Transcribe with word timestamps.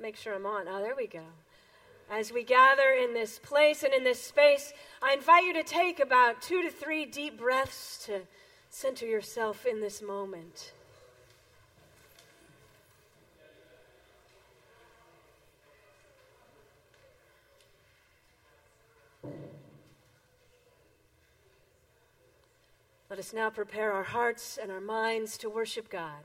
make 0.00 0.16
sure 0.16 0.34
I'm 0.34 0.46
on. 0.46 0.66
Oh, 0.68 0.80
there 0.80 0.94
we 0.96 1.06
go. 1.06 1.24
As 2.10 2.32
we 2.32 2.42
gather 2.42 2.90
in 2.92 3.12
this 3.12 3.38
place 3.38 3.82
and 3.82 3.92
in 3.92 4.02
this 4.02 4.22
space, 4.22 4.72
I 5.02 5.12
invite 5.12 5.44
you 5.44 5.52
to 5.54 5.62
take 5.62 6.00
about 6.00 6.40
two 6.40 6.62
to 6.62 6.70
three 6.70 7.04
deep 7.04 7.38
breaths 7.38 8.04
to 8.06 8.20
center 8.70 9.06
yourself 9.06 9.66
in 9.66 9.80
this 9.80 10.00
moment. 10.00 10.72
Let 23.10 23.18
us 23.18 23.32
now 23.32 23.48
prepare 23.48 23.92
our 23.92 24.02
hearts 24.02 24.58
and 24.60 24.70
our 24.70 24.82
minds 24.82 25.38
to 25.38 25.48
worship 25.48 25.88
God. 25.88 26.22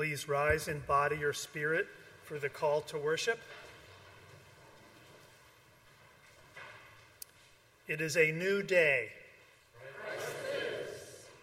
Please 0.00 0.30
rise 0.30 0.66
in 0.66 0.78
body 0.88 1.22
or 1.22 1.34
spirit 1.34 1.86
for 2.24 2.38
the 2.38 2.48
call 2.48 2.80
to 2.80 2.96
worship. 2.96 3.38
It 7.86 8.00
is 8.00 8.16
a 8.16 8.32
new 8.32 8.62
day 8.62 9.10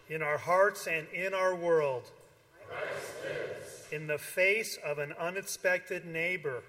in 0.09 0.23
our 0.23 0.40
hearts 0.40 0.88
and 0.88 1.06
in 1.09 1.35
our 1.35 1.53
world. 1.56 2.09
In 3.91 4.07
the 4.07 4.17
face 4.17 4.79
of 4.84 4.97
an 4.97 5.13
unexpected 5.19 6.07
neighbor. 6.07 6.63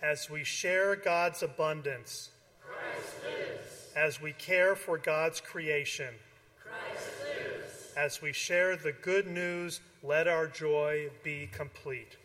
As 0.00 0.30
we 0.30 0.44
share 0.44 0.94
God's 0.94 1.42
abundance. 1.42 2.30
As 3.96 4.22
we 4.22 4.32
care 4.34 4.76
for 4.76 4.96
God's 4.96 5.40
creation 5.40 6.14
as 7.98 8.22
we 8.22 8.32
share 8.32 8.76
the 8.76 8.92
good 8.92 9.26
news, 9.26 9.80
let 10.02 10.28
our 10.28 10.46
joy 10.46 11.10
be 11.22 11.48
complete. 11.52 12.16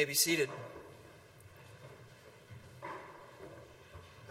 May 0.00 0.06
be 0.06 0.14
seated. 0.14 0.48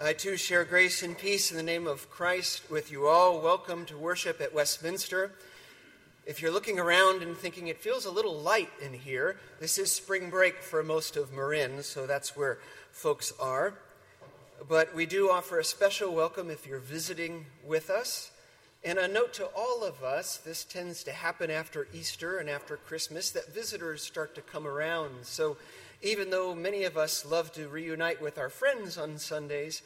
I 0.02 0.14
too 0.14 0.36
share 0.36 0.66
grace 0.66 1.04
and 1.04 1.16
peace 1.16 1.52
in 1.52 1.58
the 1.58 1.62
name 1.62 1.86
of 1.86 2.10
Christ 2.10 2.72
with 2.72 2.92
you 2.92 3.06
all. 3.06 3.40
Welcome 3.40 3.86
to 3.86 3.96
worship 3.96 4.42
at 4.42 4.52
Westminster. 4.52 5.32
If 6.26 6.42
you're 6.42 6.50
looking 6.50 6.80
around 6.80 7.22
and 7.22 7.38
thinking 7.38 7.68
it 7.68 7.80
feels 7.80 8.06
a 8.06 8.12
little 8.12 8.36
light 8.36 8.72
in 8.82 8.94
here, 8.94 9.38
this 9.60 9.78
is 9.78 9.92
spring 9.92 10.32
break 10.32 10.64
for 10.64 10.82
most 10.82 11.16
of 11.16 11.32
Marin, 11.32 11.84
so 11.84 12.08
that's 12.08 12.36
where 12.36 12.58
folks 12.92 13.32
are. 13.40 13.76
But 14.68 14.96
we 14.96 15.06
do 15.06 15.30
offer 15.30 15.60
a 15.60 15.64
special 15.64 16.16
welcome 16.16 16.50
if 16.50 16.66
you're 16.66 16.80
visiting 16.80 17.46
with 17.64 17.92
us. 17.92 18.32
And 18.84 18.98
a 18.98 19.10
note 19.10 19.34
to 19.34 19.46
all 19.58 19.84
of 19.84 20.04
us 20.04 20.38
this 20.38 20.64
tends 20.64 21.04
to 21.04 21.12
happen 21.12 21.52
after 21.52 21.88
Easter 21.94 22.38
and 22.38 22.50
after 22.50 22.78
Christmas 22.78 23.30
that 23.32 23.54
visitors 23.54 24.02
start 24.02 24.36
to 24.36 24.42
come 24.42 24.66
around. 24.66 25.26
So 25.26 25.58
even 26.02 26.30
though 26.30 26.56
many 26.56 26.86
of 26.86 26.96
us 26.96 27.26
love 27.26 27.52
to 27.54 27.68
reunite 27.68 28.22
with 28.22 28.38
our 28.38 28.50
friends 28.50 28.98
on 28.98 29.18
Sundays, 29.18 29.82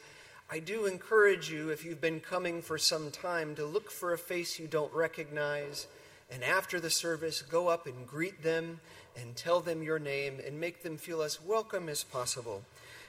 I 0.48 0.60
do 0.60 0.86
encourage 0.86 1.50
you, 1.50 1.70
if 1.70 1.84
you've 1.84 2.00
been 2.00 2.20
coming 2.20 2.62
for 2.62 2.78
some 2.78 3.10
time, 3.10 3.56
to 3.56 3.66
look 3.66 3.90
for 3.90 4.12
a 4.12 4.18
face 4.18 4.60
you 4.60 4.68
don't 4.68 4.92
recognize, 4.92 5.88
and 6.30 6.44
after 6.44 6.78
the 6.78 6.90
service, 6.90 7.42
go 7.42 7.68
up 7.68 7.86
and 7.86 8.06
greet 8.06 8.42
them 8.42 8.78
and 9.16 9.34
tell 9.34 9.60
them 9.60 9.82
your 9.82 9.98
name 9.98 10.40
and 10.46 10.60
make 10.60 10.82
them 10.82 10.98
feel 10.98 11.22
as 11.22 11.42
welcome 11.42 11.88
as 11.88 12.04
possible. 12.04 12.62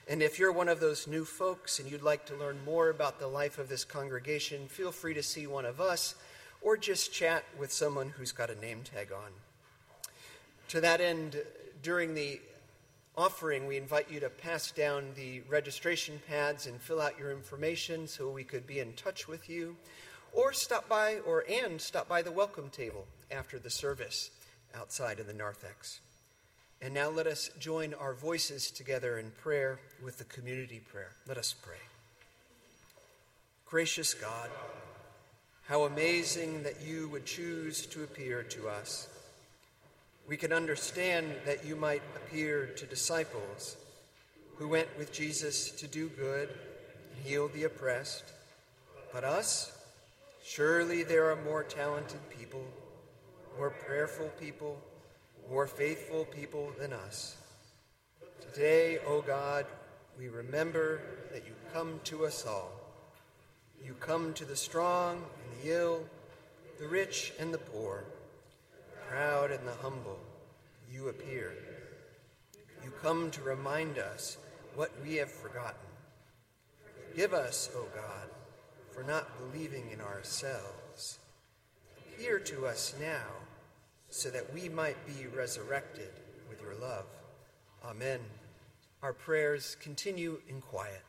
And 0.08 0.22
if 0.22 0.38
you're 0.38 0.52
one 0.52 0.70
of 0.70 0.80
those 0.80 1.08
new 1.08 1.26
folks 1.26 1.80
and 1.80 1.90
you'd 1.90 2.04
like 2.04 2.28
to 2.28 2.36
learn 2.36 2.60
more 2.64 2.90
about 2.90 3.20
the 3.20 3.28
life 3.28 3.58
of 3.58 3.70
this 3.70 3.84
congregation, 3.84 4.68
feel 4.68 4.92
free 4.92 5.16
to 5.16 5.24
see 5.24 5.48
one 5.48 5.66
of 5.66 5.82
us 5.82 6.14
or 6.62 6.78
just 6.78 7.12
chat 7.12 7.44
with 7.58 7.72
someone 7.72 8.10
who's 8.10 8.32
got 8.32 8.52
a 8.52 8.62
name 8.62 8.82
tag 8.84 9.12
on. 9.12 9.32
To 10.70 10.82
that 10.82 11.02
end, 11.02 11.42
during 11.82 12.14
the 12.14 12.40
offering, 13.18 13.66
we 13.66 13.78
invite 13.78 14.12
you 14.12 14.20
to 14.20 14.30
pass 14.30 14.72
down 14.72 15.12
the 15.16 15.42
registration 15.42 16.22
pads 16.28 16.68
and 16.68 16.80
fill 16.80 17.02
out 17.02 17.18
your 17.18 17.32
information 17.32 18.08
so 18.08 18.30
we 18.30 18.44
could 18.44 18.68
be 18.68 18.80
in 18.80 18.94
touch 18.94 19.28
with 19.28 19.50
you, 19.50 19.76
or 20.34 20.54
stop 20.54 20.88
by 20.88 21.18
or 21.26 21.46
and 21.50 21.82
stop 21.82 22.08
by 22.08 22.22
the 22.22 22.32
welcome 22.32 22.70
table 22.70 23.08
after 23.32 23.58
the 23.58 23.70
service 23.70 24.30
outside 24.76 25.20
in 25.20 25.26
the 25.26 25.34
narthex. 25.34 26.02
And 26.82 26.94
now 26.94 27.10
let 27.10 27.28
us 27.28 27.50
join 27.60 27.94
our 27.94 28.14
voices 28.14 28.70
together 28.70 29.18
in 29.18 29.32
prayer 29.32 29.80
with 30.04 30.18
the 30.18 30.26
community 30.26 30.82
prayer. 30.92 31.12
Let 31.28 31.38
us 31.38 31.54
pray. 31.54 31.78
Gracious 33.66 34.14
God, 34.14 34.50
how 35.64 35.84
amazing 35.84 36.64
that 36.64 36.82
you 36.82 37.10
would 37.10 37.26
choose 37.26 37.86
to 37.88 38.04
appear 38.04 38.44
to 38.44 38.68
us. 38.68 39.08
We 40.28 40.38
can 40.38 40.54
understand 40.54 41.34
that 41.46 41.66
you 41.66 41.76
might 41.76 42.02
appear 42.16 42.68
to 42.78 42.86
disciples 42.86 43.78
who 44.58 44.68
went 44.68 44.88
with 44.98 45.12
Jesus 45.12 45.72
to 45.72 45.88
do 45.88 46.10
good 46.10 46.50
and 46.50 47.26
heal 47.26 47.48
the 47.50 47.64
oppressed. 47.64 48.24
But 49.12 49.24
us, 49.24 49.72
surely 50.44 51.04
there 51.04 51.32
are 51.32 51.44
more 51.44 51.64
talented 51.64 52.20
people, 52.38 52.64
more 53.58 53.72
prayerful 53.72 54.30
people, 54.40 54.80
more 55.50 55.68
faithful 55.68 56.26
people 56.26 56.72
than 56.80 56.94
us. 56.94 57.36
Today, 58.42 59.00
O 59.00 59.18
oh 59.18 59.22
God, 59.22 59.66
we 60.18 60.30
remember 60.30 61.02
that 61.32 61.46
you 61.46 61.54
come 61.74 62.00
to 62.06 62.26
us 62.26 62.46
all. 62.46 62.72
You 63.84 63.94
come 64.00 64.34
to 64.34 64.46
the 64.46 64.56
strong 64.56 65.16
and 65.18 65.62
the 65.62 65.76
ill, 65.76 66.04
the 66.80 66.88
rich 66.88 67.34
and 67.40 67.54
the 67.54 67.58
poor 67.58 68.06
the 68.72 69.10
proud 69.10 69.52
and 69.52 69.68
the 69.68 69.74
humble, 69.74 70.20
you 70.92 71.10
appear. 71.10 71.54
You 72.84 72.92
come 73.02 73.30
to 73.32 73.42
remind 73.42 73.98
us 73.98 74.38
what 74.76 74.92
we 75.04 75.16
have 75.16 75.32
forgotten. 75.32 75.76
Give 77.16 77.34
us, 77.34 77.70
O 77.76 77.86
God, 77.94 78.30
for 78.92 79.04
not 79.04 79.52
believing 79.52 79.90
in 79.92 80.02
ourselves. 80.02 81.20
Appear 81.98 82.40
to 82.40 82.68
us 82.68 82.96
now 83.00 83.26
so 84.16 84.30
that 84.30 84.54
we 84.54 84.70
might 84.70 84.96
be 85.06 85.28
resurrected 85.28 86.10
with 86.48 86.62
your 86.62 86.74
love. 86.76 87.04
Amen. 87.84 88.22
Our 89.04 89.12
prayers 89.12 89.76
continue 89.82 90.40
in 90.48 90.62
quiet. 90.62 91.02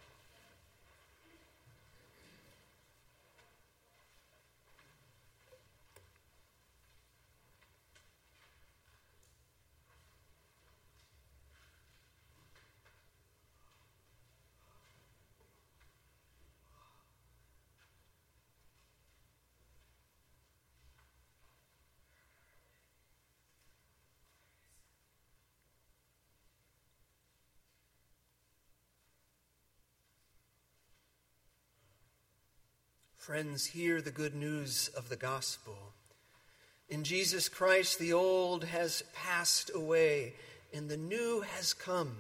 Friends, 33.27 33.67
hear 33.67 34.01
the 34.01 34.13
good 34.13 34.37
news 34.37 34.89
of 34.97 35.09
the 35.09 35.17
gospel. 35.17 35.77
In 36.89 37.03
Jesus 37.03 37.49
Christ, 37.49 37.99
the 37.99 38.13
old 38.13 38.63
has 38.63 39.03
passed 39.15 39.69
away 39.75 40.35
and 40.73 40.89
the 40.89 40.97
new 40.97 41.41
has 41.41 41.75
come. 41.75 42.19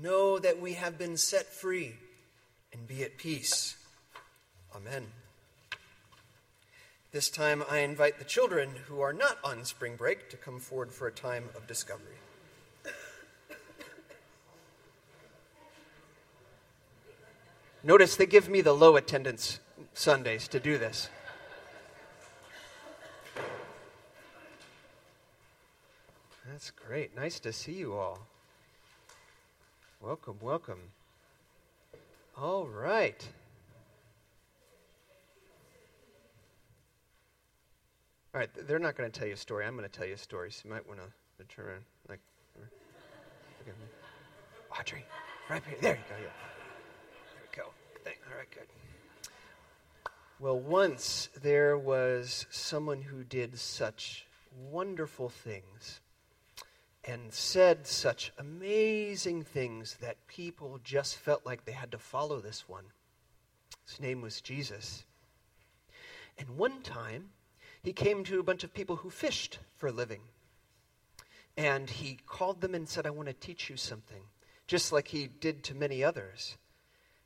Know 0.00 0.38
that 0.38 0.60
we 0.60 0.74
have 0.74 0.96
been 0.96 1.16
set 1.16 1.46
free 1.46 1.94
and 2.72 2.86
be 2.86 3.02
at 3.02 3.18
peace. 3.18 3.74
Amen. 4.76 5.08
This 7.10 7.28
time, 7.28 7.64
I 7.68 7.78
invite 7.78 8.20
the 8.20 8.24
children 8.24 8.70
who 8.86 9.00
are 9.00 9.12
not 9.12 9.38
on 9.42 9.64
spring 9.64 9.96
break 9.96 10.30
to 10.30 10.36
come 10.36 10.60
forward 10.60 10.92
for 10.92 11.08
a 11.08 11.12
time 11.12 11.48
of 11.56 11.66
discovery. 11.66 12.14
Notice 17.82 18.14
they 18.14 18.26
give 18.26 18.48
me 18.48 18.60
the 18.60 18.72
low 18.72 18.94
attendance 18.94 19.58
Sundays 19.94 20.48
to 20.48 20.60
do 20.60 20.78
this. 20.78 21.08
That's 26.50 26.70
great. 26.70 27.14
Nice 27.14 27.38
to 27.40 27.52
see 27.52 27.72
you 27.72 27.94
all. 27.94 28.18
Welcome, 30.00 30.36
welcome. 30.40 30.80
All 32.36 32.66
right. 32.66 33.28
All 38.34 38.40
right, 38.40 38.50
they're 38.66 38.78
not 38.78 38.96
going 38.96 39.10
to 39.10 39.18
tell 39.18 39.28
you 39.28 39.34
a 39.34 39.36
story. 39.36 39.66
I'm 39.66 39.76
going 39.76 39.88
to 39.88 39.94
tell 39.94 40.06
you 40.06 40.14
a 40.14 40.18
story, 40.18 40.50
so 40.50 40.62
you 40.64 40.70
might 40.72 40.86
want 40.88 41.00
to 41.00 41.44
turn 41.54 41.66
around. 41.66 41.84
Like, 42.08 42.20
Audrey, 44.78 45.04
right 45.48 45.62
here. 45.66 45.78
There 45.80 45.94
you 45.94 46.00
go. 46.08 46.16
Yeah. 46.16 46.22
There 46.22 47.42
we 47.42 47.56
go. 47.56 47.70
Good 47.94 48.04
Thing. 48.04 48.14
All 48.30 48.38
right, 48.38 48.50
good. 48.50 48.66
Well, 50.40 50.58
once 50.58 51.28
there 51.42 51.76
was 51.76 52.46
someone 52.48 53.02
who 53.02 53.24
did 53.24 53.58
such 53.58 54.26
wonderful 54.70 55.28
things 55.28 56.00
and 57.04 57.30
said 57.30 57.86
such 57.86 58.32
amazing 58.38 59.42
things 59.42 59.98
that 60.00 60.26
people 60.28 60.80
just 60.82 61.18
felt 61.18 61.44
like 61.44 61.66
they 61.66 61.72
had 61.72 61.90
to 61.90 61.98
follow 61.98 62.40
this 62.40 62.66
one. 62.66 62.86
His 63.86 64.00
name 64.00 64.22
was 64.22 64.40
Jesus. 64.40 65.04
And 66.38 66.56
one 66.56 66.80
time, 66.80 67.32
he 67.82 67.92
came 67.92 68.24
to 68.24 68.40
a 68.40 68.42
bunch 68.42 68.64
of 68.64 68.72
people 68.72 68.96
who 68.96 69.10
fished 69.10 69.58
for 69.76 69.88
a 69.88 69.92
living. 69.92 70.22
And 71.58 71.90
he 71.90 72.16
called 72.26 72.62
them 72.62 72.74
and 72.74 72.88
said, 72.88 73.06
I 73.06 73.10
want 73.10 73.28
to 73.28 73.34
teach 73.34 73.68
you 73.68 73.76
something, 73.76 74.22
just 74.66 74.90
like 74.90 75.08
he 75.08 75.26
did 75.26 75.62
to 75.64 75.74
many 75.74 76.02
others. 76.02 76.56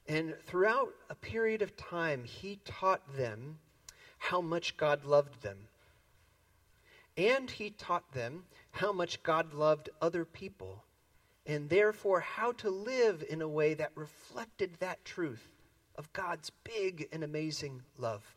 And 0.07 0.35
throughout 0.47 0.95
a 1.09 1.15
period 1.15 1.63
of 1.63 1.77
time, 1.77 2.25
he 2.25 2.61
taught 2.65 3.17
them 3.17 3.59
how 4.19 4.41
much 4.41 4.77
God 4.77 5.05
loved 5.05 5.43
them. 5.43 5.69
And 7.17 7.51
he 7.51 7.71
taught 7.71 8.13
them 8.13 8.45
how 8.73 8.93
much 8.93 9.23
God 9.23 9.55
loved 9.55 9.89
other 10.03 10.25
people, 10.25 10.85
and 11.47 11.69
therefore 11.69 12.21
how 12.21 12.53
to 12.53 12.71
live 12.71 13.25
in 13.29 13.41
a 13.41 13.49
way 13.49 13.75
that 13.75 13.93
reflected 13.95 14.75
that 14.81 15.05
truth 15.05 15.53
of 15.97 16.13
God's 16.13 16.51
big 16.65 17.09
and 17.13 17.23
amazing 17.23 17.83
love. 17.99 18.35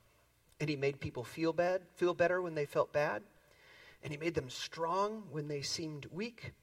And 0.59 0.69
he 0.69 0.75
made 0.75 0.99
people 0.99 1.23
feel 1.23 1.53
bad, 1.53 1.81
feel 1.95 2.13
better 2.13 2.41
when 2.41 2.55
they 2.55 2.65
felt 2.65 2.93
bad, 2.93 3.23
and 4.03 4.11
he 4.11 4.17
made 4.17 4.35
them 4.35 4.49
strong 4.49 5.23
when 5.31 5.47
they 5.47 5.61
seemed 5.61 6.05
weak, 6.11 6.53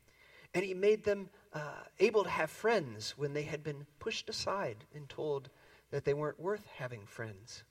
and 0.54 0.64
he 0.64 0.74
made 0.74 1.04
them 1.04 1.28
uh, 1.54 1.84
able 2.00 2.24
to 2.24 2.30
have 2.30 2.50
friends 2.50 3.14
when 3.16 3.32
they 3.32 3.44
had 3.44 3.62
been 3.62 3.86
pushed 4.00 4.28
aside 4.28 4.84
and 4.94 5.08
told 5.08 5.48
that 5.90 6.04
they 6.04 6.14
weren't 6.14 6.40
worth 6.40 6.66
having 6.76 7.06
friends. 7.06 7.62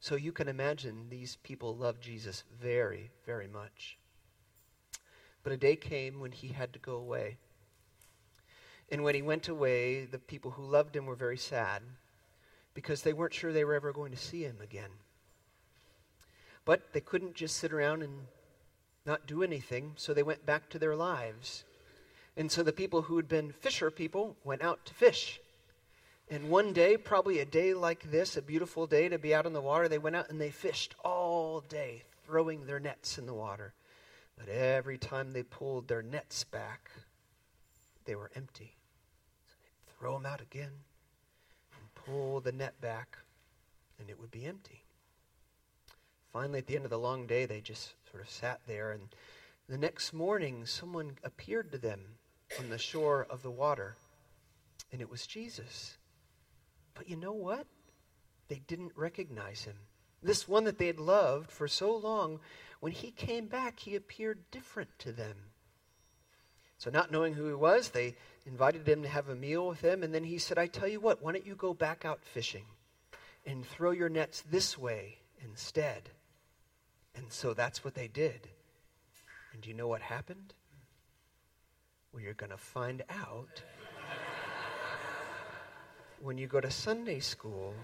So 0.00 0.16
you 0.16 0.32
can 0.32 0.48
imagine 0.48 1.08
these 1.08 1.36
people 1.42 1.76
loved 1.76 2.02
Jesus 2.02 2.44
very, 2.60 3.10
very 3.24 3.48
much. 3.48 3.98
But 5.42 5.52
a 5.52 5.56
day 5.56 5.76
came 5.76 6.18
when 6.18 6.32
he 6.32 6.48
had 6.48 6.72
to 6.72 6.78
go 6.78 6.96
away. 6.96 7.36
And 8.90 9.02
when 9.02 9.14
he 9.14 9.22
went 9.22 9.48
away, 9.48 10.04
the 10.04 10.18
people 10.18 10.52
who 10.52 10.64
loved 10.64 10.96
him 10.96 11.06
were 11.06 11.14
very 11.14 11.36
sad 11.36 11.82
because 12.72 13.02
they 13.02 13.12
weren't 13.12 13.34
sure 13.34 13.52
they 13.52 13.64
were 13.64 13.74
ever 13.74 13.92
going 13.92 14.12
to 14.12 14.18
see 14.18 14.42
him 14.42 14.58
again. 14.62 14.90
But 16.64 16.92
they 16.92 17.00
couldn't 17.00 17.34
just 17.34 17.56
sit 17.56 17.72
around 17.72 18.02
and 18.02 18.26
not 19.04 19.26
do 19.26 19.42
anything, 19.42 19.92
so 19.96 20.12
they 20.12 20.22
went 20.22 20.46
back 20.46 20.68
to 20.70 20.78
their 20.78 20.96
lives. 20.96 21.64
And 22.36 22.52
so 22.52 22.62
the 22.62 22.72
people 22.72 23.02
who 23.02 23.16
had 23.16 23.28
been 23.28 23.52
fisher 23.52 23.90
people 23.90 24.36
went 24.44 24.62
out 24.62 24.84
to 24.86 24.94
fish. 24.94 25.40
And 26.28 26.50
one 26.50 26.72
day, 26.72 26.96
probably 26.96 27.38
a 27.38 27.44
day 27.44 27.72
like 27.72 28.10
this, 28.10 28.36
a 28.36 28.42
beautiful 28.42 28.86
day 28.86 29.08
to 29.08 29.18
be 29.18 29.34
out 29.34 29.46
in 29.46 29.52
the 29.52 29.60
water, 29.60 29.88
they 29.88 29.98
went 29.98 30.16
out 30.16 30.28
and 30.28 30.40
they 30.40 30.50
fished 30.50 30.94
all 31.04 31.60
day, 31.68 32.02
throwing 32.26 32.66
their 32.66 32.80
nets 32.80 33.16
in 33.16 33.26
the 33.26 33.34
water. 33.34 33.72
But 34.36 34.48
every 34.48 34.98
time 34.98 35.32
they 35.32 35.44
pulled 35.44 35.88
their 35.88 36.02
nets 36.02 36.44
back, 36.44 36.90
they 38.04 38.14
were 38.14 38.30
empty. 38.34 38.74
So 39.46 39.54
they'd 39.62 39.98
throw 39.98 40.14
them 40.14 40.26
out 40.26 40.40
again 40.40 40.72
and 41.72 41.94
pull 41.94 42.40
the 42.40 42.52
net 42.52 42.78
back, 42.80 43.18
and 43.98 44.10
it 44.10 44.20
would 44.20 44.30
be 44.30 44.44
empty. 44.44 44.82
Finally, 46.32 46.58
at 46.58 46.66
the 46.66 46.76
end 46.76 46.84
of 46.84 46.90
the 46.90 46.98
long 46.98 47.26
day, 47.26 47.46
they 47.46 47.60
just 47.60 47.94
sort 48.10 48.22
of 48.22 48.28
sat 48.28 48.60
there, 48.66 48.90
and 48.90 49.08
the 49.68 49.78
next 49.78 50.12
morning, 50.12 50.66
someone 50.66 51.16
appeared 51.24 51.72
to 51.72 51.78
them 51.78 52.00
on 52.58 52.70
the 52.70 52.78
shore 52.78 53.26
of 53.28 53.42
the 53.42 53.50
water, 53.50 53.96
and 54.92 55.00
it 55.00 55.10
was 55.10 55.26
Jesus. 55.26 55.96
But 56.94 57.08
you 57.08 57.16
know 57.16 57.32
what? 57.32 57.66
They 58.48 58.62
didn't 58.66 58.92
recognize 58.96 59.64
him. 59.64 59.76
This 60.22 60.48
one 60.48 60.64
that 60.64 60.78
they 60.78 60.86
had 60.86 61.00
loved 61.00 61.50
for 61.50 61.68
so 61.68 61.94
long, 61.96 62.40
when 62.80 62.92
he 62.92 63.10
came 63.10 63.46
back, 63.46 63.78
he 63.80 63.94
appeared 63.96 64.50
different 64.50 64.98
to 65.00 65.12
them. 65.12 65.36
So, 66.78 66.90
not 66.90 67.10
knowing 67.10 67.34
who 67.34 67.46
he 67.48 67.54
was, 67.54 67.88
they 67.88 68.16
invited 68.44 68.86
him 68.86 69.02
to 69.02 69.08
have 69.08 69.28
a 69.28 69.34
meal 69.34 69.66
with 69.66 69.80
them, 69.80 70.02
and 70.02 70.14
then 70.14 70.24
he 70.24 70.38
said, 70.38 70.58
I 70.58 70.66
tell 70.66 70.88
you 70.88 71.00
what, 71.00 71.22
why 71.22 71.32
don't 71.32 71.46
you 71.46 71.54
go 71.54 71.72
back 71.72 72.04
out 72.04 72.22
fishing 72.22 72.66
and 73.46 73.66
throw 73.66 73.92
your 73.92 74.08
nets 74.08 74.42
this 74.50 74.76
way 74.76 75.18
instead? 75.42 76.10
And 77.14 77.32
so 77.32 77.54
that's 77.54 77.82
what 77.82 77.94
they 77.94 78.08
did. 78.08 78.48
And 79.52 79.62
do 79.62 79.70
you 79.70 79.74
know 79.74 79.88
what 79.88 80.02
happened? 80.02 80.52
Well, 82.16 82.24
you're 82.24 82.32
going 82.32 82.48
to 82.48 82.56
find 82.56 83.02
out 83.10 83.62
when 86.22 86.38
you 86.38 86.46
go 86.46 86.62
to 86.62 86.70
Sunday 86.70 87.20
school 87.20 87.74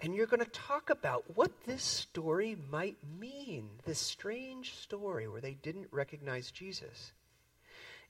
and 0.00 0.14
you're 0.14 0.26
going 0.26 0.42
to 0.42 0.50
talk 0.50 0.88
about 0.88 1.24
what 1.34 1.50
this 1.66 1.82
story 1.82 2.56
might 2.70 2.96
mean 3.20 3.68
this 3.84 3.98
strange 3.98 4.76
story 4.76 5.28
where 5.28 5.42
they 5.42 5.58
didn't 5.62 5.88
recognize 5.90 6.50
Jesus. 6.50 7.12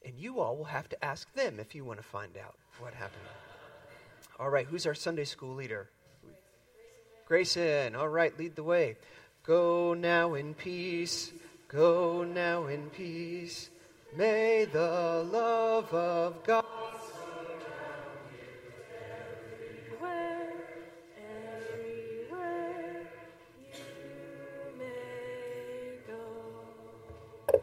And 0.04 0.14
you 0.16 0.38
all 0.38 0.56
will 0.56 0.66
have 0.66 0.88
to 0.90 1.04
ask 1.04 1.34
them 1.34 1.58
if 1.58 1.74
you 1.74 1.84
want 1.84 1.98
to 1.98 2.06
find 2.06 2.36
out 2.36 2.54
what 2.78 2.94
happened. 2.94 3.26
All 4.38 4.50
right, 4.50 4.68
who's 4.68 4.86
our 4.86 4.94
Sunday 4.94 5.24
school 5.24 5.56
leader? 5.56 5.88
Grayson. 7.26 7.96
All 7.96 8.08
right, 8.08 8.38
lead 8.38 8.54
the 8.54 8.62
way. 8.62 8.98
Go 9.42 9.94
now 9.94 10.34
in 10.34 10.54
peace. 10.54 11.32
Go 11.66 12.22
now 12.22 12.66
in 12.66 12.88
peace. 12.90 13.70
May 14.16 14.64
the 14.72 15.28
love 15.30 15.92
of 15.92 16.42
God. 16.42 16.64
Where, 19.98 20.52
everywhere 21.68 23.02
you 23.74 24.78
may 24.78 25.98
go. 26.06 27.60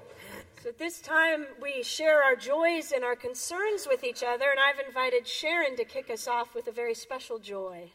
So 0.61 0.69
at 0.69 0.77
this 0.77 1.01
time, 1.01 1.47
we 1.59 1.81
share 1.81 2.21
our 2.21 2.35
joys 2.35 2.91
and 2.91 3.03
our 3.03 3.15
concerns 3.15 3.87
with 3.89 4.03
each 4.03 4.21
other, 4.21 4.45
and 4.51 4.59
I've 4.59 4.85
invited 4.85 5.27
Sharon 5.27 5.75
to 5.77 5.85
kick 5.85 6.11
us 6.11 6.27
off 6.27 6.53
with 6.53 6.67
a 6.67 6.71
very 6.71 6.93
special 6.93 7.39
joy. 7.39 7.89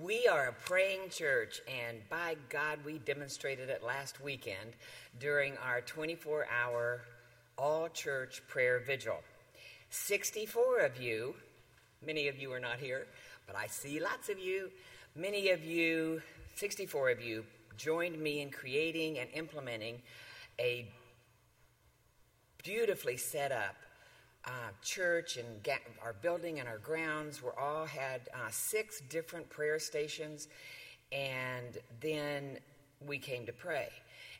We 0.00 0.28
are 0.28 0.46
a 0.46 0.52
praying 0.52 1.08
church, 1.10 1.62
and 1.66 2.08
by 2.08 2.36
God, 2.48 2.78
we 2.84 2.98
demonstrated 2.98 3.70
it 3.70 3.82
last 3.82 4.22
weekend 4.22 4.76
during 5.18 5.56
our 5.56 5.80
24 5.80 6.46
hour 6.46 7.00
all 7.58 7.88
church 7.88 8.42
prayer 8.48 8.80
vigil. 8.80 9.16
64 9.90 10.80
of 10.80 11.00
you, 11.00 11.34
many 12.04 12.28
of 12.28 12.38
you 12.38 12.52
are 12.52 12.60
not 12.60 12.78
here, 12.78 13.06
but 13.46 13.56
I 13.56 13.66
see 13.66 14.00
lots 14.00 14.28
of 14.28 14.38
you. 14.38 14.70
Many 15.14 15.50
of 15.50 15.64
you, 15.64 16.20
64 16.54 17.10
of 17.10 17.22
you, 17.22 17.44
joined 17.76 18.18
me 18.18 18.40
in 18.40 18.50
creating 18.50 19.18
and 19.18 19.28
implementing 19.32 20.02
a 20.58 20.86
beautifully 22.62 23.16
set 23.16 23.52
up 23.52 23.76
uh, 24.44 24.50
church 24.82 25.36
and 25.36 25.62
ga- 25.62 25.78
our 26.02 26.12
building 26.12 26.60
and 26.60 26.68
our 26.68 26.78
grounds 26.78 27.42
were 27.42 27.58
all 27.58 27.86
had 27.86 28.22
uh, 28.34 28.48
six 28.50 29.00
different 29.08 29.48
prayer 29.48 29.78
stations, 29.78 30.48
and 31.10 31.78
then 32.00 32.58
we 33.06 33.18
came 33.18 33.46
to 33.46 33.52
pray, 33.52 33.88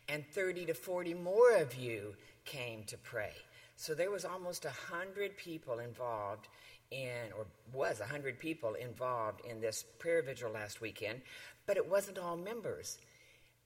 and 0.08 0.25
30 0.32 0.66
to 0.66 0.75
40 0.75 1.14
more 1.14 1.56
of 1.56 1.75
you 1.75 2.14
came 2.46 2.84
to 2.84 2.96
pray. 2.98 3.32
So 3.76 3.94
there 3.94 4.10
was 4.10 4.24
almost 4.24 4.64
a 4.64 4.70
hundred 4.70 5.36
people 5.36 5.80
involved 5.80 6.48
in, 6.90 7.32
or 7.36 7.46
was 7.72 8.00
a 8.00 8.06
hundred 8.06 8.38
people 8.38 8.74
involved 8.74 9.44
in 9.44 9.60
this 9.60 9.84
prayer 9.98 10.22
vigil 10.22 10.50
last 10.50 10.80
weekend, 10.80 11.20
but 11.66 11.76
it 11.76 11.86
wasn't 11.86 12.18
all 12.18 12.36
members. 12.36 12.98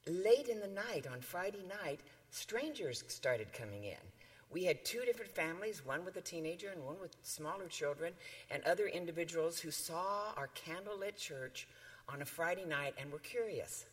Late 0.06 0.48
in 0.48 0.60
the 0.60 0.66
night, 0.66 1.06
on 1.12 1.20
Friday 1.20 1.62
night, 1.84 2.00
strangers 2.30 3.04
started 3.06 3.52
coming 3.52 3.84
in. 3.84 4.02
We 4.50 4.64
had 4.64 4.84
two 4.84 5.02
different 5.04 5.30
families, 5.30 5.86
one 5.86 6.04
with 6.04 6.16
a 6.16 6.20
teenager 6.20 6.70
and 6.70 6.84
one 6.84 6.96
with 7.00 7.14
smaller 7.22 7.68
children, 7.68 8.12
and 8.50 8.64
other 8.64 8.86
individuals 8.86 9.60
who 9.60 9.70
saw 9.70 10.32
our 10.36 10.48
candlelit 10.66 11.16
church 11.16 11.68
on 12.08 12.22
a 12.22 12.24
Friday 12.24 12.64
night 12.64 12.94
and 12.98 13.12
were 13.12 13.20
curious. 13.20 13.84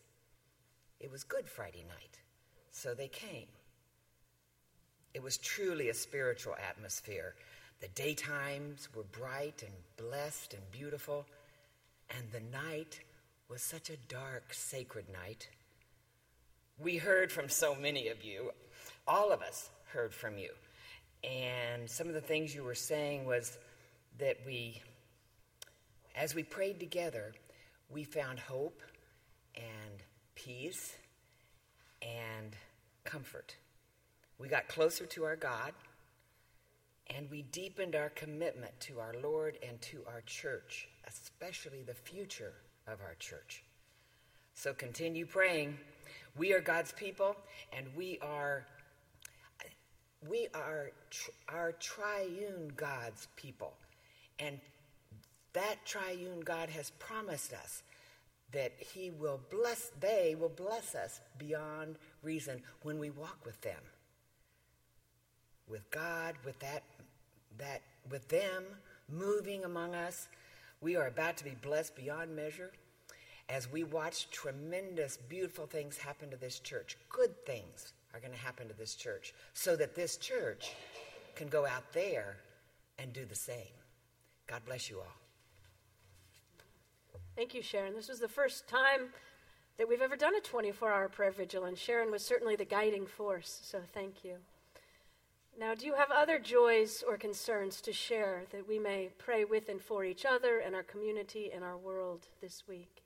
It 0.99 1.11
was 1.11 1.23
Good 1.23 1.47
Friday 1.47 1.85
night, 1.87 2.19
so 2.71 2.95
they 2.95 3.07
came. 3.07 3.45
It 5.17 5.23
was 5.23 5.37
truly 5.37 5.89
a 5.89 5.95
spiritual 5.95 6.53
atmosphere. 6.69 7.33
The 7.81 7.87
daytimes 7.87 8.87
were 8.95 9.01
bright 9.01 9.63
and 9.63 9.73
blessed 9.97 10.53
and 10.53 10.61
beautiful, 10.71 11.25
and 12.11 12.31
the 12.31 12.55
night 12.55 12.99
was 13.49 13.63
such 13.63 13.89
a 13.89 13.97
dark, 14.09 14.53
sacred 14.53 15.05
night. 15.11 15.49
We 16.77 16.97
heard 16.97 17.31
from 17.31 17.49
so 17.49 17.73
many 17.73 18.09
of 18.09 18.23
you, 18.23 18.51
all 19.07 19.31
of 19.31 19.41
us 19.41 19.71
heard 19.91 20.13
from 20.13 20.37
you. 20.37 20.51
And 21.23 21.89
some 21.89 22.07
of 22.07 22.13
the 22.13 22.21
things 22.21 22.53
you 22.53 22.63
were 22.63 22.75
saying 22.75 23.25
was 23.25 23.57
that 24.19 24.37
we, 24.45 24.83
as 26.15 26.35
we 26.35 26.43
prayed 26.43 26.79
together, 26.79 27.33
we 27.89 28.03
found 28.03 28.37
hope 28.37 28.83
and 29.55 30.03
peace 30.35 30.95
and 32.03 32.55
comfort. 33.03 33.55
We 34.39 34.47
got 34.47 34.67
closer 34.67 35.05
to 35.05 35.23
our 35.23 35.35
God 35.35 35.73
and 37.15 37.29
we 37.31 37.43
deepened 37.43 37.95
our 37.95 38.09
commitment 38.09 38.79
to 38.81 38.99
our 38.99 39.15
Lord 39.21 39.57
and 39.67 39.81
to 39.83 40.03
our 40.07 40.21
church, 40.25 40.87
especially 41.07 41.81
the 41.81 41.93
future 41.93 42.53
of 42.87 42.99
our 43.01 43.15
church. 43.19 43.63
So 44.53 44.73
continue 44.73 45.25
praying. 45.25 45.77
We 46.35 46.53
are 46.53 46.61
God's 46.61 46.91
people 46.91 47.35
and 47.73 47.87
we 47.95 48.19
are 48.21 48.65
we 50.27 50.47
are 50.53 50.91
our 51.47 51.73
triune 51.73 52.71
God's 52.75 53.27
people. 53.35 53.73
And 54.39 54.59
that 55.53 55.77
triune 55.85 56.41
God 56.41 56.69
has 56.69 56.91
promised 56.99 57.53
us 57.53 57.83
that 58.51 58.73
he 58.79 59.11
will 59.11 59.39
bless 59.51 59.91
they 59.99 60.35
will 60.39 60.49
bless 60.49 60.95
us 60.95 61.21
beyond 61.37 61.97
reason 62.23 62.61
when 62.83 62.99
we 62.99 63.09
walk 63.09 63.37
with 63.45 63.59
them. 63.61 63.81
With 65.69 65.89
God, 65.91 66.35
with 66.45 66.59
that 66.59 66.83
that 67.57 67.81
with 68.09 68.27
them 68.29 68.63
moving 69.11 69.63
among 69.63 69.95
us, 69.95 70.27
we 70.81 70.95
are 70.95 71.07
about 71.07 71.37
to 71.37 71.43
be 71.43 71.55
blessed 71.61 71.95
beyond 71.95 72.35
measure 72.35 72.71
as 73.49 73.71
we 73.71 73.83
watch 73.83 74.29
tremendous 74.29 75.17
beautiful 75.17 75.65
things 75.65 75.97
happen 75.97 76.29
to 76.29 76.37
this 76.37 76.59
church. 76.59 76.97
Good 77.09 77.45
things 77.45 77.93
are 78.13 78.19
going 78.19 78.33
to 78.33 78.39
happen 78.39 78.67
to 78.67 78.73
this 78.73 78.95
church 78.95 79.33
so 79.53 79.75
that 79.75 79.95
this 79.95 80.17
church 80.17 80.73
can 81.35 81.47
go 81.47 81.65
out 81.65 81.93
there 81.93 82.37
and 82.99 83.13
do 83.13 83.25
the 83.25 83.35
same. 83.35 83.73
God 84.47 84.61
bless 84.65 84.89
you 84.89 84.97
all. 84.97 85.17
Thank 87.35 87.53
you, 87.53 87.61
Sharon. 87.61 87.93
This 87.93 88.09
was 88.09 88.19
the 88.19 88.27
first 88.27 88.67
time 88.67 89.09
that 89.77 89.87
we've 89.87 90.01
ever 90.01 90.15
done 90.15 90.35
a 90.35 90.41
24 90.41 90.91
hour 90.91 91.07
prayer 91.07 91.31
vigil, 91.31 91.65
and 91.65 91.77
Sharon 91.77 92.11
was 92.11 92.25
certainly 92.25 92.55
the 92.55 92.65
guiding 92.65 93.05
force, 93.05 93.61
so 93.63 93.79
thank 93.93 94.23
you. 94.23 94.37
Now, 95.59 95.73
do 95.73 95.87
you 95.87 95.95
have 95.95 96.11
other 96.11 96.37
joys 96.37 97.03
or 97.07 97.17
concerns 97.17 97.81
to 97.81 97.91
share 97.91 98.43
that 98.51 98.67
we 98.67 98.77
may 98.77 99.09
pray 99.17 99.43
with 99.43 99.69
and 99.69 99.81
for 99.81 100.03
each 100.05 100.23
other 100.23 100.59
and 100.59 100.75
our 100.75 100.83
community 100.83 101.51
and 101.51 101.63
our 101.63 101.77
world 101.77 102.27
this 102.41 102.63
week? 102.67 103.01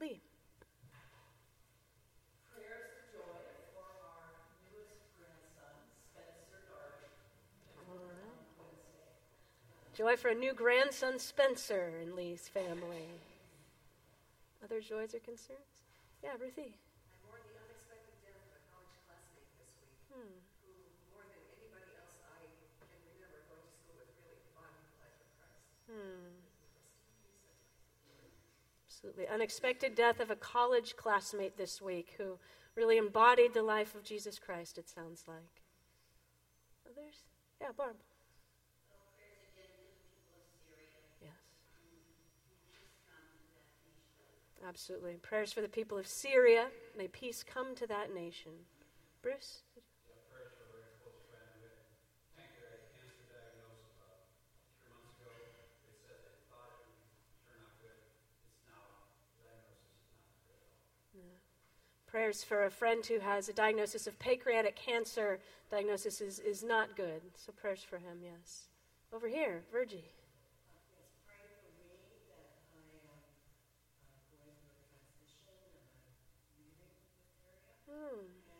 Lee. 0.00 0.22
Prayers 2.54 2.88
for 3.12 3.20
joy 3.20 3.36
for 3.76 3.84
our 3.84 4.32
newest 4.72 5.04
grandson, 5.20 5.76
Spencer 6.08 6.64
Darwin. 6.72 7.12
Joy 9.94 10.16
for 10.16 10.28
a 10.30 10.34
new 10.34 10.54
grandson, 10.54 11.18
Spencer, 11.18 11.92
in 12.02 12.16
Lee's 12.16 12.48
family. 12.48 13.20
Other 14.64 14.80
joys 14.80 15.14
or 15.14 15.18
concerns? 15.20 15.84
Yeah, 16.24 16.32
Ruthie. 16.40 16.72
I 16.72 17.28
mourn 17.28 17.44
the 17.44 17.60
unexpected 17.60 18.16
death 18.24 18.40
of 18.40 18.56
a 18.56 18.60
college 18.72 18.96
classmate 19.04 19.52
this 19.60 19.68
week, 19.84 20.00
Hmm. 20.08 20.32
who, 20.64 20.70
more 21.12 21.26
than 21.28 21.42
anybody 21.60 21.92
else 21.98 22.14
I 22.24 22.46
can 22.80 23.02
remember 23.10 23.42
going 23.50 23.58
to 23.66 23.74
school 23.74 23.98
with, 24.00 24.08
really 24.22 24.38
embodied 24.48 24.86
the 24.86 25.02
life 25.02 25.18
of 25.18 25.28
Christ. 25.34 25.81
Absolutely. 29.02 29.26
Unexpected 29.34 29.94
death 29.96 30.20
of 30.20 30.30
a 30.30 30.36
college 30.36 30.94
classmate 30.96 31.56
this 31.56 31.82
week 31.82 32.14
who 32.18 32.38
really 32.76 32.98
embodied 32.98 33.52
the 33.52 33.62
life 33.62 33.94
of 33.96 34.04
Jesus 34.04 34.38
Christ, 34.38 34.78
it 34.78 34.88
sounds 34.88 35.24
like. 35.26 35.62
Others? 36.88 37.24
Yeah, 37.60 37.68
Barb. 37.76 37.96
Yes. 41.20 41.32
Absolutely. 44.68 45.14
Prayers 45.20 45.52
for 45.52 45.62
the 45.62 45.68
people 45.68 45.98
of 45.98 46.06
Syria. 46.06 46.66
May 46.96 47.08
peace 47.08 47.42
come 47.42 47.74
to 47.74 47.86
that 47.88 48.14
nation. 48.14 48.52
Bruce? 49.20 49.62
Prayers 62.12 62.44
for 62.44 62.66
a 62.66 62.70
friend 62.70 63.04
who 63.06 63.18
has 63.20 63.48
a 63.48 63.54
diagnosis 63.54 64.06
of 64.06 64.18
pancreatic 64.18 64.76
cancer. 64.76 65.38
Diagnosis 65.70 66.20
is, 66.20 66.40
is 66.40 66.62
not 66.62 66.94
good. 66.94 67.22
So 67.34 67.52
prayers 67.52 67.82
for 67.82 67.96
him, 67.96 68.18
yes. 68.22 68.64
Over 69.14 69.28
here, 69.28 69.62
Virgie. 69.72 70.04
Hmm. 77.90 78.51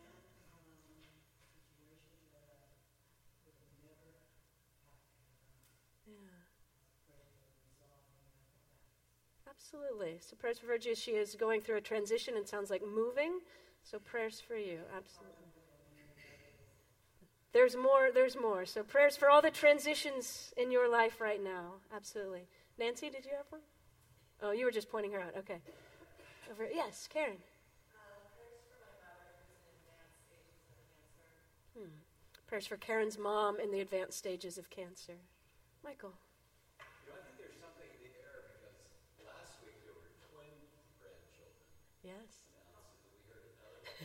Absolutely. 9.63 10.17
So 10.19 10.35
prayers 10.35 10.59
for 10.59 10.67
Virgie. 10.67 10.93
She 10.93 11.11
is 11.11 11.35
going 11.35 11.61
through 11.61 11.77
a 11.77 11.81
transition 11.81 12.35
and 12.35 12.45
sounds 12.47 12.69
like 12.69 12.81
moving. 12.85 13.39
So 13.83 13.99
prayers 13.99 14.41
for 14.45 14.55
you. 14.55 14.79
Absolutely. 14.95 15.43
There's 17.53 17.75
more. 17.75 18.09
There's 18.13 18.35
more. 18.35 18.65
So 18.65 18.81
prayers 18.81 19.15
for 19.15 19.29
all 19.29 19.41
the 19.41 19.51
transitions 19.51 20.53
in 20.57 20.71
your 20.71 20.89
life 20.89 21.21
right 21.21 21.41
now. 21.41 21.75
Absolutely. 21.95 22.47
Nancy, 22.79 23.09
did 23.09 23.25
you 23.25 23.31
have 23.37 23.45
one? 23.49 23.61
Oh, 24.41 24.51
you 24.51 24.65
were 24.65 24.71
just 24.71 24.89
pointing 24.89 25.11
her 25.11 25.21
out. 25.21 25.35
Okay. 25.37 25.61
Over. 26.51 26.67
Yes, 26.73 27.07
Karen. 27.11 27.37
Hmm. 31.77 31.89
Prayers 32.47 32.67
for 32.67 32.77
Karen's 32.77 33.17
mom 33.17 33.59
in 33.59 33.71
the 33.71 33.79
advanced 33.79 34.17
stages 34.17 34.57
of 34.57 34.69
cancer. 34.69 35.13
Michael. 35.83 36.13
You 37.05 37.13
know, 37.13 37.17
I 37.17 37.25
think 37.25 37.37
there's 37.37 37.57
something 37.61 37.89
in 37.89 38.01
the 38.01 38.13
air 38.17 38.45
because 38.49 38.77
last 39.25 39.61
week 39.61 39.77
there 39.85 39.93
were 39.93 40.09
twin 40.33 40.53
grandchildren. 41.01 41.65
Yes. 42.03 42.43
announced, 42.53 43.01
and 43.01 43.13
we 43.13 43.21
heard 43.29 43.45
another 43.57 43.81
one. 43.81 43.81
so 43.81 43.81
William 43.81 43.81
Jack 43.81 43.81
Work 43.81 43.81
was 43.81 43.81
born 43.81 43.81
two 43.81 43.81
weeks 43.81 43.97
ago. 43.97 44.02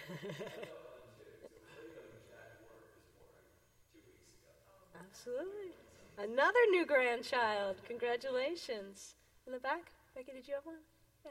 Absolutely. 5.01 5.73
Another 6.19 6.59
new 6.71 6.85
grandchild. 6.87 7.77
Congratulations. 7.87 9.15
In 9.47 9.53
the 9.53 9.59
back? 9.59 9.93
Becky, 10.15 10.33
did 10.33 10.49
you 10.49 10.55
have 10.55 10.67
one? 10.67 10.77
Yeah. 11.25 11.31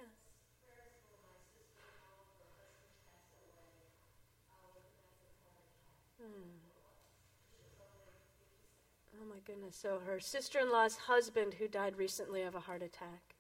Hmm. 6.19 6.57
Oh 9.21 9.25
my 9.29 9.39
goodness. 9.45 9.75
So 9.75 9.99
her 10.05 10.19
sister 10.19 10.59
in 10.59 10.71
law's 10.71 10.95
husband, 10.95 11.55
who 11.55 11.67
died 11.67 11.97
recently 11.97 12.43
of 12.43 12.55
a 12.55 12.61
heart 12.61 12.81
attack. 12.81 13.35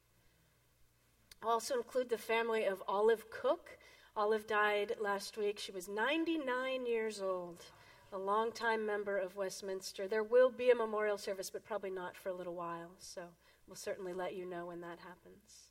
Also 1.43 1.75
include 1.75 2.09
the 2.09 2.17
family 2.17 2.65
of 2.65 2.83
Olive 2.87 3.29
Cook. 3.29 3.77
Olive 4.17 4.47
died 4.47 4.95
last 4.99 5.37
week. 5.37 5.59
She 5.59 5.71
was 5.71 5.87
99 5.87 6.87
years 6.87 7.21
old, 7.21 7.63
a 8.11 8.17
longtime 8.17 8.83
member 8.83 9.15
of 9.15 9.35
Westminster. 9.35 10.07
There 10.07 10.23
will 10.23 10.49
be 10.49 10.71
a 10.71 10.75
memorial 10.75 11.19
service, 11.19 11.51
but 11.51 11.63
probably 11.63 11.91
not 11.91 12.17
for 12.17 12.29
a 12.29 12.33
little 12.33 12.55
while. 12.55 12.89
So 12.97 13.21
we'll 13.67 13.75
certainly 13.75 14.13
let 14.13 14.35
you 14.35 14.49
know 14.49 14.65
when 14.65 14.81
that 14.81 14.97
happens. 14.97 15.69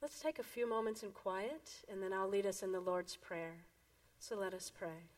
Let's 0.00 0.20
take 0.20 0.38
a 0.38 0.44
few 0.44 0.68
moments 0.68 1.02
in 1.02 1.10
quiet, 1.10 1.72
and 1.90 2.00
then 2.00 2.12
I'll 2.12 2.28
lead 2.28 2.46
us 2.46 2.62
in 2.62 2.70
the 2.70 2.78
Lord's 2.78 3.16
Prayer. 3.16 3.64
So 4.20 4.36
let 4.36 4.54
us 4.54 4.70
pray. 4.70 5.08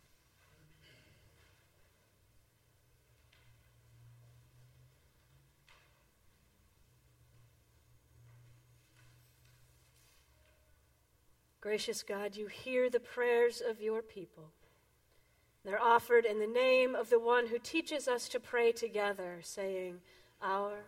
Gracious 11.71 12.03
God, 12.03 12.35
you 12.35 12.49
hear 12.49 12.91
the 12.91 12.99
prayers 12.99 13.63
of 13.65 13.81
your 13.81 14.03
people. 14.03 14.51
They're 15.65 15.81
offered 15.81 16.25
in 16.25 16.41
the 16.41 16.47
name 16.49 16.97
of 16.97 17.11
the 17.11 17.21
one 17.21 17.47
who 17.47 17.61
teaches 17.61 18.09
us 18.09 18.29
to 18.31 18.41
pray 18.41 18.73
together, 18.73 19.39
saying, 19.45 20.01
Our 20.43 20.79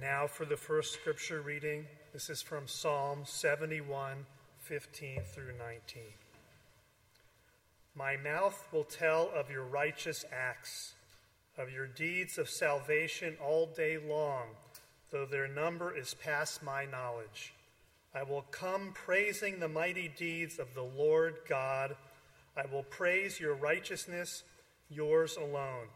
now 0.00 0.26
for 0.26 0.46
the 0.46 0.56
first 0.56 0.94
scripture 0.94 1.42
reading. 1.42 1.84
This 2.14 2.30
is 2.30 2.40
from 2.40 2.66
Psalm 2.66 3.20
71, 3.24 4.24
15 4.60 5.20
through 5.34 5.52
19. 5.58 6.02
My 7.94 8.16
mouth 8.16 8.66
will 8.72 8.84
tell 8.84 9.30
of 9.34 9.50
your 9.50 9.64
righteous 9.64 10.24
acts, 10.32 10.94
of 11.58 11.70
your 11.70 11.86
deeds 11.86 12.38
of 12.38 12.48
salvation 12.48 13.36
all 13.44 13.66
day 13.66 13.98
long, 13.98 14.44
though 15.10 15.26
their 15.26 15.48
number 15.48 15.94
is 15.94 16.14
past 16.14 16.62
my 16.62 16.86
knowledge. 16.86 17.52
I 18.14 18.22
will 18.22 18.46
come 18.50 18.92
praising 18.94 19.60
the 19.60 19.68
mighty 19.68 20.10
deeds 20.16 20.58
of 20.58 20.74
the 20.74 20.88
Lord 20.96 21.36
God. 21.46 21.94
I 22.56 22.64
will 22.72 22.84
praise 22.84 23.38
your 23.38 23.54
righteousness, 23.54 24.44
yours 24.88 25.36
alone. 25.36 25.88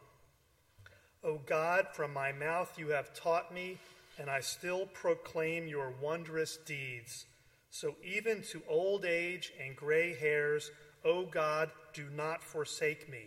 O 1.23 1.41
God, 1.47 1.87
from 1.95 2.13
my 2.13 2.33
mouth 2.33 2.79
you 2.79 2.89
have 2.89 3.15
taught 3.15 3.53
me, 3.53 3.79
and 4.19 4.31
I 4.31 4.41
still 4.41 4.87
proclaim 4.87 5.67
your 5.67 5.93
wondrous 6.01 6.57
deeds. 6.57 7.27
So 7.71 7.97
even 8.05 8.43
to 8.53 8.63
old 8.69 9.05
age 9.05 9.53
and 9.63 9.75
gray 9.75 10.15
hairs, 10.15 10.71
O 11.05 11.25
God, 11.25 11.71
do 11.93 12.07
not 12.15 12.43
forsake 12.43 13.11
me 13.11 13.25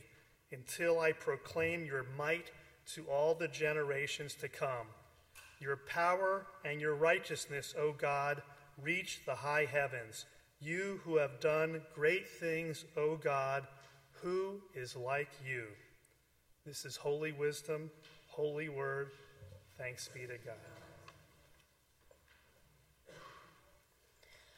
until 0.52 1.00
I 1.00 1.12
proclaim 1.12 1.86
your 1.86 2.06
might 2.18 2.52
to 2.94 3.04
all 3.12 3.36
the 3.36 3.50
generations 3.50 4.36
to 4.36 4.48
come. 4.48 4.88
Your 5.60 5.78
power 5.78 6.46
and 6.64 6.80
your 6.80 6.96
righteousness, 6.96 7.76
O 7.78 7.92
God, 7.92 8.42
reach 8.82 9.22
the 9.26 9.36
high 9.36 9.66
heavens. 9.66 10.26
You 10.60 11.02
who 11.04 11.18
have 11.18 11.40
done 11.40 11.82
great 11.94 12.28
things, 12.28 12.86
O 12.96 13.16
God, 13.16 13.68
who 14.22 14.62
is 14.74 14.96
like 14.96 15.30
you? 15.46 15.66
This 16.66 16.86
is 16.86 16.96
holy 16.96 17.32
wisdom, 17.32 17.92
holy 18.28 18.70
word. 18.70 19.12
Thanks 19.78 20.08
be 20.08 20.22
to 20.22 20.38
God. 20.46 20.77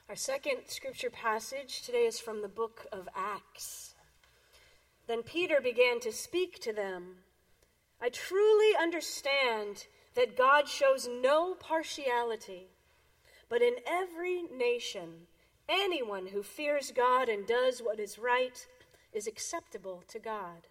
Our 0.09 0.15
second 0.15 0.61
scripture 0.65 1.11
passage 1.11 1.83
today 1.83 2.07
is 2.07 2.19
from 2.19 2.41
the 2.41 2.47
book 2.47 2.87
of 2.91 3.07
Acts. 3.15 3.93
Then 5.05 5.21
Peter 5.21 5.61
began 5.61 5.99
to 5.99 6.11
speak 6.11 6.59
to 6.61 6.73
them. 6.73 7.17
I 8.01 8.09
truly 8.09 8.75
understand 8.75 9.85
that 10.15 10.35
God 10.35 10.67
shows 10.67 11.07
no 11.07 11.53
partiality, 11.53 12.69
but 13.49 13.61
in 13.61 13.75
every 13.87 14.41
nation, 14.51 15.27
anyone 15.69 16.25
who 16.25 16.41
fears 16.41 16.91
God 16.91 17.29
and 17.29 17.45
does 17.45 17.79
what 17.79 17.99
is 17.99 18.17
right 18.17 18.65
is 19.13 19.27
acceptable 19.27 20.03
to 20.07 20.17
God. 20.17 20.65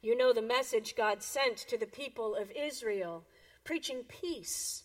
You 0.00 0.16
know 0.16 0.32
the 0.32 0.40
message 0.40 0.96
God 0.96 1.22
sent 1.22 1.58
to 1.68 1.76
the 1.76 1.84
people 1.84 2.34
of 2.34 2.50
Israel, 2.52 3.24
preaching 3.62 4.04
peace 4.08 4.84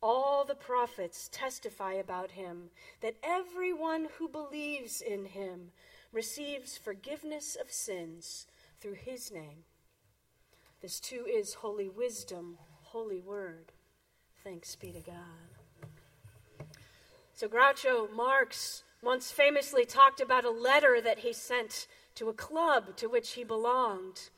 All 0.00 0.44
the 0.44 0.54
prophets 0.54 1.28
testify 1.32 1.94
about 1.94 2.30
him 2.30 2.70
that 3.00 3.16
everyone 3.22 4.08
who 4.18 4.28
believes 4.28 5.00
in 5.00 5.24
him 5.24 5.72
receives 6.12 6.78
forgiveness 6.78 7.56
of 7.60 7.72
sins 7.72 8.46
through 8.80 8.94
his 8.94 9.32
name. 9.32 9.64
This 10.80 11.00
too 11.00 11.26
is 11.28 11.54
holy 11.54 11.88
wisdom, 11.88 12.58
holy 12.82 13.20
word. 13.20 13.72
Thanks 14.44 14.76
be 14.76 14.92
to 14.92 15.00
God. 15.00 16.68
So 17.34 17.48
Groucho 17.48 18.12
Marx 18.14 18.84
once 19.02 19.30
famously 19.32 19.84
talked 19.84 20.20
about 20.20 20.44
a 20.44 20.50
letter 20.50 21.00
that 21.00 21.18
he 21.18 21.32
sent 21.32 21.88
to 22.14 22.28
a 22.28 22.34
club 22.34 22.96
to 22.96 23.08
which 23.08 23.32
he 23.32 23.44
belonged. 23.44 24.30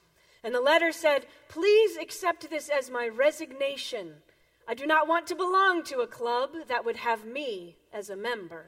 And 0.43 0.55
the 0.55 0.61
letter 0.61 0.93
said, 0.93 1.27
Please 1.49 1.97
accept 1.97 2.49
this 2.49 2.69
as 2.69 2.91
my 2.91 3.09
resignation 3.09 4.15
I 4.71 4.75
do 4.75 4.87
not 4.87 5.09
want 5.09 5.27
to 5.27 5.35
belong 5.35 5.83
to 5.87 5.99
a 5.99 6.07
club 6.07 6.51
that 6.69 6.85
would 6.85 6.95
have 6.95 7.25
me 7.25 7.75
as 7.93 8.09
a 8.09 8.15
member. 8.15 8.67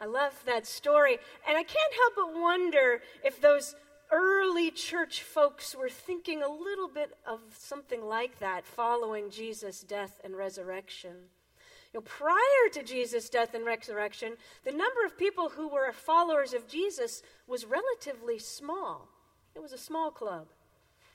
I 0.00 0.04
love 0.04 0.40
that 0.46 0.64
story. 0.64 1.18
And 1.48 1.56
I 1.56 1.64
can't 1.64 1.92
help 1.92 2.14
but 2.14 2.40
wonder 2.40 3.02
if 3.24 3.40
those 3.40 3.74
early 4.12 4.70
church 4.70 5.24
folks 5.24 5.74
were 5.74 5.88
thinking 5.88 6.40
a 6.40 6.48
little 6.48 6.86
bit 6.86 7.18
of 7.26 7.40
something 7.50 8.04
like 8.04 8.38
that 8.38 8.64
following 8.64 9.28
Jesus' 9.28 9.80
death 9.80 10.20
and 10.22 10.36
resurrection. 10.36 11.16
You 11.92 11.98
know, 11.98 12.02
prior 12.02 12.68
to 12.74 12.84
Jesus' 12.84 13.28
death 13.28 13.54
and 13.54 13.66
resurrection, 13.66 14.34
the 14.62 14.70
number 14.70 15.04
of 15.04 15.18
people 15.18 15.48
who 15.48 15.66
were 15.66 15.90
followers 15.90 16.54
of 16.54 16.68
Jesus 16.68 17.24
was 17.48 17.64
relatively 17.64 18.38
small. 18.38 19.08
It 19.56 19.60
was 19.60 19.72
a 19.72 19.78
small 19.78 20.12
club. 20.12 20.46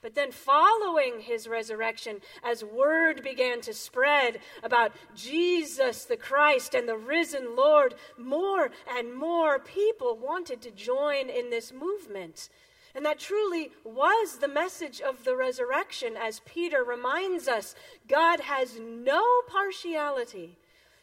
But 0.08 0.16
then, 0.16 0.32
following 0.32 1.20
his 1.20 1.50
resurrection, 1.50 2.22
as 2.42 2.64
word 2.64 3.22
began 3.24 3.60
to 3.60 3.74
spread 3.74 4.40
about 4.64 4.94
Jesus 5.14 6.06
the 6.06 6.16
Christ 6.16 6.74
and 6.74 6.88
the 6.88 6.96
risen 6.96 7.58
Lord, 7.58 7.94
more 8.18 8.72
and 8.98 9.14
more 9.14 9.60
people 9.60 10.18
wanted 10.18 10.62
to 10.62 10.72
join 10.72 11.30
in 11.30 11.50
this 11.50 11.74
movement. 11.74 12.48
And 12.96 13.06
that 13.06 13.20
truly 13.20 13.74
was 13.84 14.38
the 14.38 14.48
message 14.48 15.02
of 15.02 15.26
the 15.26 15.36
resurrection, 15.36 16.16
as 16.16 16.40
Peter 16.46 16.86
reminds 16.86 17.50
us 17.50 17.76
God 18.08 18.40
has 18.40 18.80
no 18.80 19.42
partiality. 19.50 20.58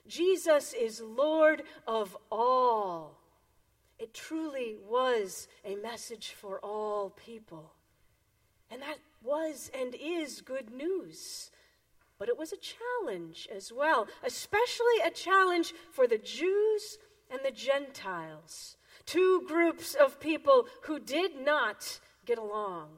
Jesus 0.09 0.73
is 0.73 1.03
Lord 1.03 1.63
of 1.87 2.17
all. 2.33 3.19
It 3.99 4.15
truly 4.15 4.77
was 4.89 5.47
a 5.63 5.77
message 5.77 6.31
for 6.31 6.59
all 6.61 7.11
people. 7.11 7.71
And 8.75 8.83
that 8.83 8.99
was 9.23 9.71
and 9.73 9.95
is 9.95 10.41
good 10.41 10.73
news. 10.73 11.53
But 12.19 12.29
it 12.29 12.37
was 12.37 12.53
a 12.53 12.57
challenge 12.57 13.49
as 13.55 13.73
well, 13.73 14.09
especially 14.25 14.99
a 15.05 15.13
challenge 15.13 15.73
for 15.93 16.09
the 16.09 16.19
Jews 16.19 16.99
and 17.31 17.41
the 17.45 17.53
Gentiles, 17.53 18.77
two 19.07 19.45
groups 19.47 19.95
of 19.95 20.19
people 20.19 20.67
who 20.83 20.99
did 20.99 21.37
not 21.41 22.01
get 22.27 22.37
along. 22.37 22.89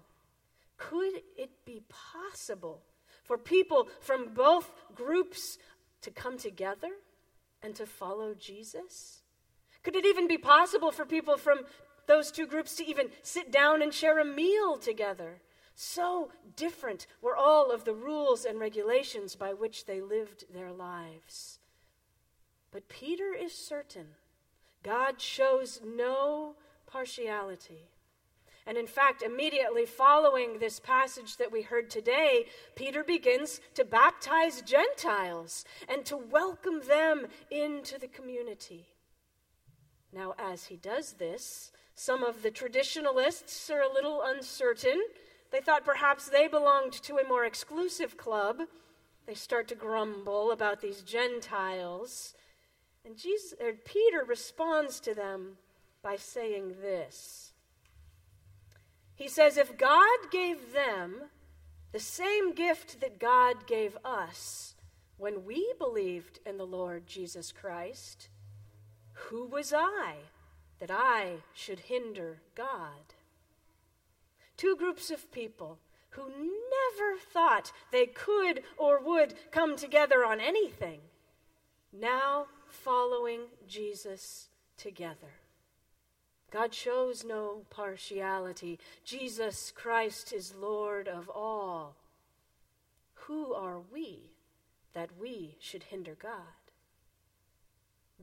Could 0.78 1.20
it 1.36 1.50
be 1.66 1.82
possible 1.90 2.80
for 3.24 3.36
people 3.36 3.88
from 4.00 4.32
both 4.32 4.72
groups 4.94 5.58
to 6.00 6.10
come 6.10 6.38
together 6.38 6.92
and 7.62 7.74
to 7.74 7.84
follow 7.84 8.32
Jesus? 8.32 9.20
Could 9.82 9.94
it 9.94 10.06
even 10.06 10.26
be 10.26 10.38
possible 10.38 10.90
for 10.90 11.04
people 11.04 11.36
from 11.36 11.60
those 12.06 12.30
two 12.30 12.46
groups 12.46 12.76
to 12.76 12.86
even 12.86 13.08
sit 13.22 13.52
down 13.52 13.82
and 13.82 13.92
share 13.92 14.18
a 14.18 14.24
meal 14.24 14.78
together? 14.78 15.42
So 15.78 16.30
different 16.56 17.06
were 17.20 17.36
all 17.36 17.70
of 17.70 17.84
the 17.84 17.92
rules 17.92 18.46
and 18.46 18.58
regulations 18.58 19.36
by 19.36 19.52
which 19.52 19.84
they 19.84 20.00
lived 20.00 20.46
their 20.52 20.72
lives. 20.72 21.58
But 22.72 22.88
Peter 22.88 23.34
is 23.34 23.52
certain 23.52 24.06
God 24.82 25.20
shows 25.20 25.80
no 25.84 26.54
partiality. 26.86 27.90
And 28.66 28.78
in 28.78 28.86
fact, 28.86 29.22
immediately 29.22 29.84
following 29.84 30.58
this 30.58 30.80
passage 30.80 31.36
that 31.36 31.52
we 31.52 31.62
heard 31.62 31.90
today, 31.90 32.46
Peter 32.74 33.04
begins 33.04 33.60
to 33.74 33.84
baptize 33.84 34.62
Gentiles 34.62 35.64
and 35.88 36.06
to 36.06 36.16
welcome 36.16 36.80
them 36.88 37.26
into 37.50 37.98
the 37.98 38.08
community. 38.08 38.86
Now, 40.10 40.34
as 40.38 40.64
he 40.64 40.76
does 40.76 41.12
this, 41.14 41.70
some 41.94 42.22
of 42.22 42.42
the 42.42 42.50
traditionalists 42.50 43.68
are 43.70 43.82
a 43.82 43.92
little 43.92 44.22
uncertain 44.24 45.02
they 45.50 45.61
thought 45.61 45.85
perhaps 45.85 46.28
they 46.28 46.48
belonged 46.48 46.92
to 46.92 47.18
a 47.18 47.28
more 47.28 47.44
exclusive 47.44 48.16
club. 48.16 48.62
They 49.26 49.35
start 49.35 49.68
to 49.68 49.74
grumble 49.74 50.52
about 50.52 50.80
these 50.80 51.02
Gentiles. 51.02 52.35
And 53.04 53.16
Jesus, 53.16 53.54
or 53.61 53.72
Peter 53.72 54.24
responds 54.26 55.00
to 55.00 55.14
them 55.14 55.59
by 56.02 56.16
saying 56.16 56.74
this. 56.80 57.52
He 59.14 59.28
says, 59.28 59.56
If 59.56 59.78
God 59.78 60.18
gave 60.30 60.72
them 60.72 61.22
the 61.92 62.00
same 62.00 62.52
gift 62.52 63.00
that 63.00 63.18
God 63.18 63.66
gave 63.66 63.96
us 64.04 64.74
when 65.16 65.44
we 65.44 65.72
believed 65.78 66.40
in 66.44 66.59
the 66.59 66.66
Lord 66.66 67.06
Jesus 67.06 67.52
Christ, 67.52 68.28
who 69.12 69.46
was 69.46 69.72
I 69.72 70.16
that 70.78 70.90
I 70.90 71.37
should 71.54 71.80
hinder 71.80 72.42
God? 72.54 73.15
Two 74.57 74.77
groups 74.77 75.11
of 75.11 75.31
people 75.33 75.79
who 76.11 76.29
never 76.29 77.19
thought 77.33 77.73
they 77.92 78.07
could 78.07 78.62
or 78.79 79.01
would 79.01 79.35
come 79.51 79.77
together 79.77 80.25
on 80.25 80.40
anything, 80.40 81.01
now 81.92 82.47
following 82.69 83.40
Jesus 83.69 84.49
together. 84.77 85.35
God 86.51 86.73
shows 86.73 87.25
no 87.25 87.62
partiality. 87.69 88.79
Jesus 89.05 89.73
Christ 89.75 90.33
is 90.33 90.55
Lord 90.55 91.09
of 91.09 91.29
all. 91.29 91.97
Who 93.27 93.53
are 93.53 93.81
we 93.92 94.31
that 94.95 95.11
we 95.21 95.57
should 95.61 95.85
hinder 95.85 96.16
God? 96.21 96.57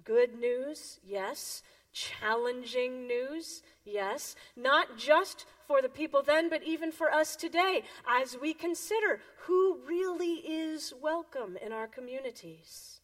Good 0.03 0.39
news, 0.39 0.99
yes. 1.05 1.61
Challenging 1.93 3.07
news, 3.07 3.61
yes. 3.85 4.35
Not 4.55 4.97
just 4.97 5.45
for 5.67 5.81
the 5.81 5.89
people 5.89 6.23
then, 6.23 6.49
but 6.49 6.63
even 6.63 6.91
for 6.91 7.11
us 7.11 7.35
today, 7.35 7.83
as 8.07 8.35
we 8.35 8.53
consider 8.53 9.21
who 9.45 9.77
really 9.87 10.35
is 10.37 10.93
welcome 11.01 11.55
in 11.63 11.71
our 11.71 11.87
communities, 11.87 12.99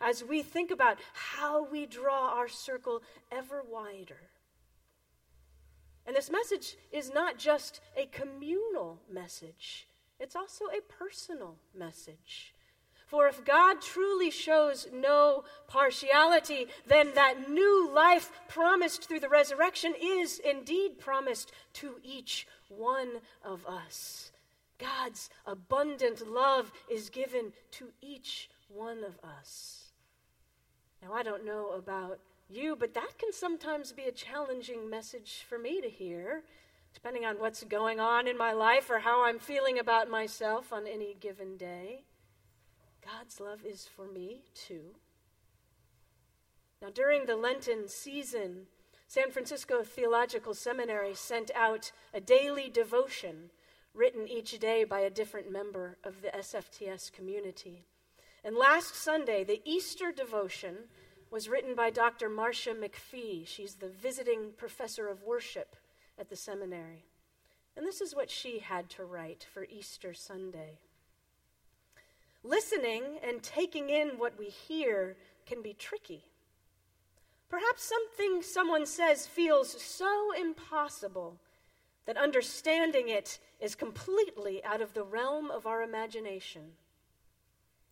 as 0.00 0.22
we 0.22 0.42
think 0.42 0.70
about 0.70 0.98
how 1.14 1.64
we 1.64 1.86
draw 1.86 2.34
our 2.36 2.48
circle 2.48 3.02
ever 3.32 3.62
wider. 3.66 4.28
And 6.06 6.14
this 6.14 6.30
message 6.30 6.76
is 6.92 7.12
not 7.12 7.38
just 7.38 7.80
a 7.96 8.06
communal 8.06 9.00
message, 9.10 9.88
it's 10.20 10.36
also 10.36 10.66
a 10.66 10.80
personal 10.92 11.56
message. 11.74 12.54
For 13.06 13.28
if 13.28 13.44
God 13.44 13.80
truly 13.80 14.30
shows 14.30 14.88
no 14.92 15.44
partiality, 15.68 16.66
then 16.88 17.14
that 17.14 17.48
new 17.48 17.88
life 17.94 18.32
promised 18.48 19.06
through 19.06 19.20
the 19.20 19.28
resurrection 19.28 19.94
is 20.00 20.40
indeed 20.40 20.98
promised 20.98 21.52
to 21.74 22.00
each 22.02 22.48
one 22.68 23.20
of 23.44 23.64
us. 23.64 24.32
God's 24.78 25.30
abundant 25.46 26.28
love 26.28 26.72
is 26.90 27.08
given 27.08 27.52
to 27.72 27.92
each 28.02 28.50
one 28.68 29.04
of 29.04 29.18
us. 29.22 29.92
Now, 31.00 31.12
I 31.12 31.22
don't 31.22 31.46
know 31.46 31.70
about 31.70 32.18
you, 32.48 32.74
but 32.74 32.94
that 32.94 33.18
can 33.18 33.32
sometimes 33.32 33.92
be 33.92 34.04
a 34.04 34.12
challenging 34.12 34.90
message 34.90 35.44
for 35.48 35.58
me 35.58 35.80
to 35.80 35.88
hear, 35.88 36.42
depending 36.92 37.24
on 37.24 37.36
what's 37.36 37.62
going 37.62 38.00
on 38.00 38.26
in 38.26 38.36
my 38.36 38.52
life 38.52 38.90
or 38.90 38.98
how 38.98 39.24
I'm 39.24 39.38
feeling 39.38 39.78
about 39.78 40.10
myself 40.10 40.72
on 40.72 40.88
any 40.88 41.14
given 41.20 41.56
day. 41.56 42.02
God's 43.06 43.40
love 43.40 43.64
is 43.64 43.86
for 43.86 44.08
me 44.08 44.42
too. 44.54 44.96
Now, 46.82 46.88
during 46.90 47.26
the 47.26 47.36
Lenten 47.36 47.88
season, 47.88 48.66
San 49.06 49.30
Francisco 49.30 49.82
Theological 49.82 50.54
Seminary 50.54 51.14
sent 51.14 51.50
out 51.54 51.92
a 52.12 52.20
daily 52.20 52.68
devotion 52.68 53.50
written 53.94 54.28
each 54.28 54.58
day 54.58 54.84
by 54.84 55.00
a 55.00 55.10
different 55.10 55.50
member 55.50 55.96
of 56.02 56.20
the 56.20 56.28
SFTS 56.28 57.12
community. 57.12 57.84
And 58.44 58.56
last 58.56 58.94
Sunday, 58.96 59.44
the 59.44 59.62
Easter 59.64 60.10
devotion 60.12 60.76
was 61.30 61.48
written 61.48 61.74
by 61.74 61.90
Dr. 61.90 62.28
Marcia 62.28 62.74
McFee. 62.74 63.46
She's 63.46 63.76
the 63.76 63.88
visiting 63.88 64.50
professor 64.56 65.08
of 65.08 65.22
worship 65.22 65.76
at 66.18 66.28
the 66.28 66.36
seminary. 66.36 67.06
And 67.76 67.86
this 67.86 68.00
is 68.00 68.14
what 68.14 68.30
she 68.30 68.58
had 68.58 68.90
to 68.90 69.04
write 69.04 69.46
for 69.52 69.66
Easter 69.70 70.12
Sunday. 70.12 70.80
Listening 72.46 73.18
and 73.26 73.42
taking 73.42 73.90
in 73.90 74.10
what 74.18 74.38
we 74.38 74.46
hear 74.46 75.16
can 75.46 75.62
be 75.62 75.74
tricky. 75.74 76.22
Perhaps 77.48 77.82
something 77.82 78.40
someone 78.40 78.86
says 78.86 79.26
feels 79.26 79.82
so 79.82 80.30
impossible 80.38 81.40
that 82.06 82.16
understanding 82.16 83.08
it 83.08 83.40
is 83.60 83.74
completely 83.74 84.62
out 84.64 84.80
of 84.80 84.94
the 84.94 85.02
realm 85.02 85.50
of 85.50 85.66
our 85.66 85.82
imagination. 85.82 86.62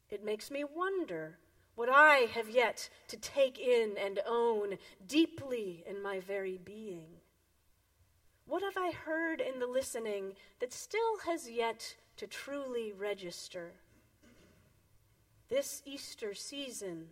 It 0.09 0.25
makes 0.25 0.53
me 0.53 0.63
wonder 0.63 1.37
what 1.75 1.89
I 1.89 2.29
have 2.33 2.49
yet 2.49 2.89
to 3.09 3.17
take 3.17 3.59
in 3.59 3.97
and 3.99 4.21
own 4.25 4.79
deeply 5.09 5.83
in 5.85 6.01
my 6.01 6.21
very 6.21 6.59
being. 6.65 7.07
What 8.47 8.63
have 8.63 8.77
I 8.77 8.93
heard 8.93 9.41
in 9.41 9.59
the 9.59 9.67
listening 9.67 10.35
that 10.61 10.73
still 10.73 11.19
has 11.27 11.51
yet 11.51 11.97
to 12.19 12.29
truly 12.29 12.93
register? 12.93 13.73
This 15.49 15.83
Easter 15.85 16.35
season? 16.35 17.09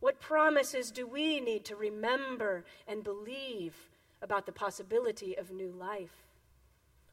What 0.00 0.20
promises 0.20 0.90
do 0.90 1.06
we 1.06 1.40
need 1.40 1.64
to 1.66 1.76
remember 1.76 2.64
and 2.86 3.02
believe 3.02 3.74
about 4.20 4.46
the 4.46 4.52
possibility 4.52 5.36
of 5.36 5.50
new 5.50 5.70
life? 5.70 6.26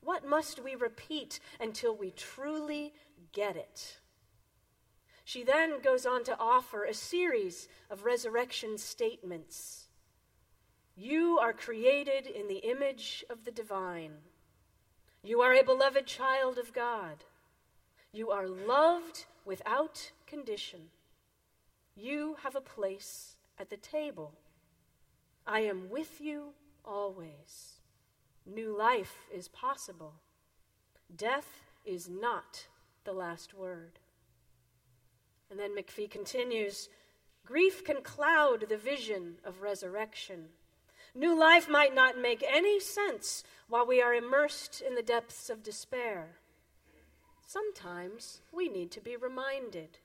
What 0.04 0.28
must 0.28 0.64
we 0.64 0.76
repeat 0.76 1.40
until 1.60 1.96
we 1.96 2.12
truly 2.12 2.94
get 3.32 3.56
it? 3.56 3.98
She 5.24 5.44
then 5.44 5.80
goes 5.82 6.06
on 6.06 6.24
to 6.26 6.38
offer 6.40 6.84
a 6.84 6.94
series 6.94 7.70
of 7.90 8.04
resurrection 8.04 8.78
statements. 8.78 9.88
You 10.96 11.38
are 11.40 11.54
created 11.54 12.28
in 12.28 12.48
the 12.48 12.70
image 12.70 13.24
of 13.30 13.46
the 13.46 13.52
divine. 13.52 14.12
You 15.24 15.42
are 15.42 15.54
a 15.54 15.64
beloved 15.64 16.06
child 16.06 16.58
of 16.58 16.74
God. 16.74 17.24
You 18.12 18.32
are 18.32 18.48
loved 18.48 19.26
without 19.46 20.12
condition. 20.32 20.80
You 21.96 22.38
have 22.42 22.56
a 22.56 22.62
place 22.62 23.36
at 23.60 23.70
the 23.70 23.78
table. 23.78 24.32
I 25.46 25.60
am 25.60 25.90
with 25.90 26.22
you 26.22 26.54
always. 26.86 27.82
New 28.46 28.76
life 28.76 29.28
is 29.34 29.50
possible. 29.50 30.14
Death 31.14 31.64
is 31.86 32.10
not 32.10 32.68
the 33.04 33.12
last 33.12 33.54
word. 33.54 34.00
And 35.50 35.60
then 35.60 35.76
McFee 35.76 36.10
continues 36.10 36.88
Grief 37.46 37.84
can 37.84 38.02
cloud 38.02 38.70
the 38.70 38.78
vision 38.78 39.36
of 39.44 39.62
resurrection. 39.62 40.46
New 41.14 41.38
life 41.38 41.68
might 41.68 41.94
not 41.94 42.18
make 42.18 42.44
any 42.48 42.80
sense 42.80 43.44
while 43.68 43.86
we 43.86 44.02
are 44.02 44.14
immersed 44.14 44.82
in 44.82 44.96
the 44.96 45.04
depths 45.04 45.50
of 45.50 45.62
despair. 45.62 46.38
Sometimes 47.46 48.40
we 48.54 48.70
need 48.70 48.92
to 48.92 49.02
be 49.02 49.18
reminded. 49.18 49.98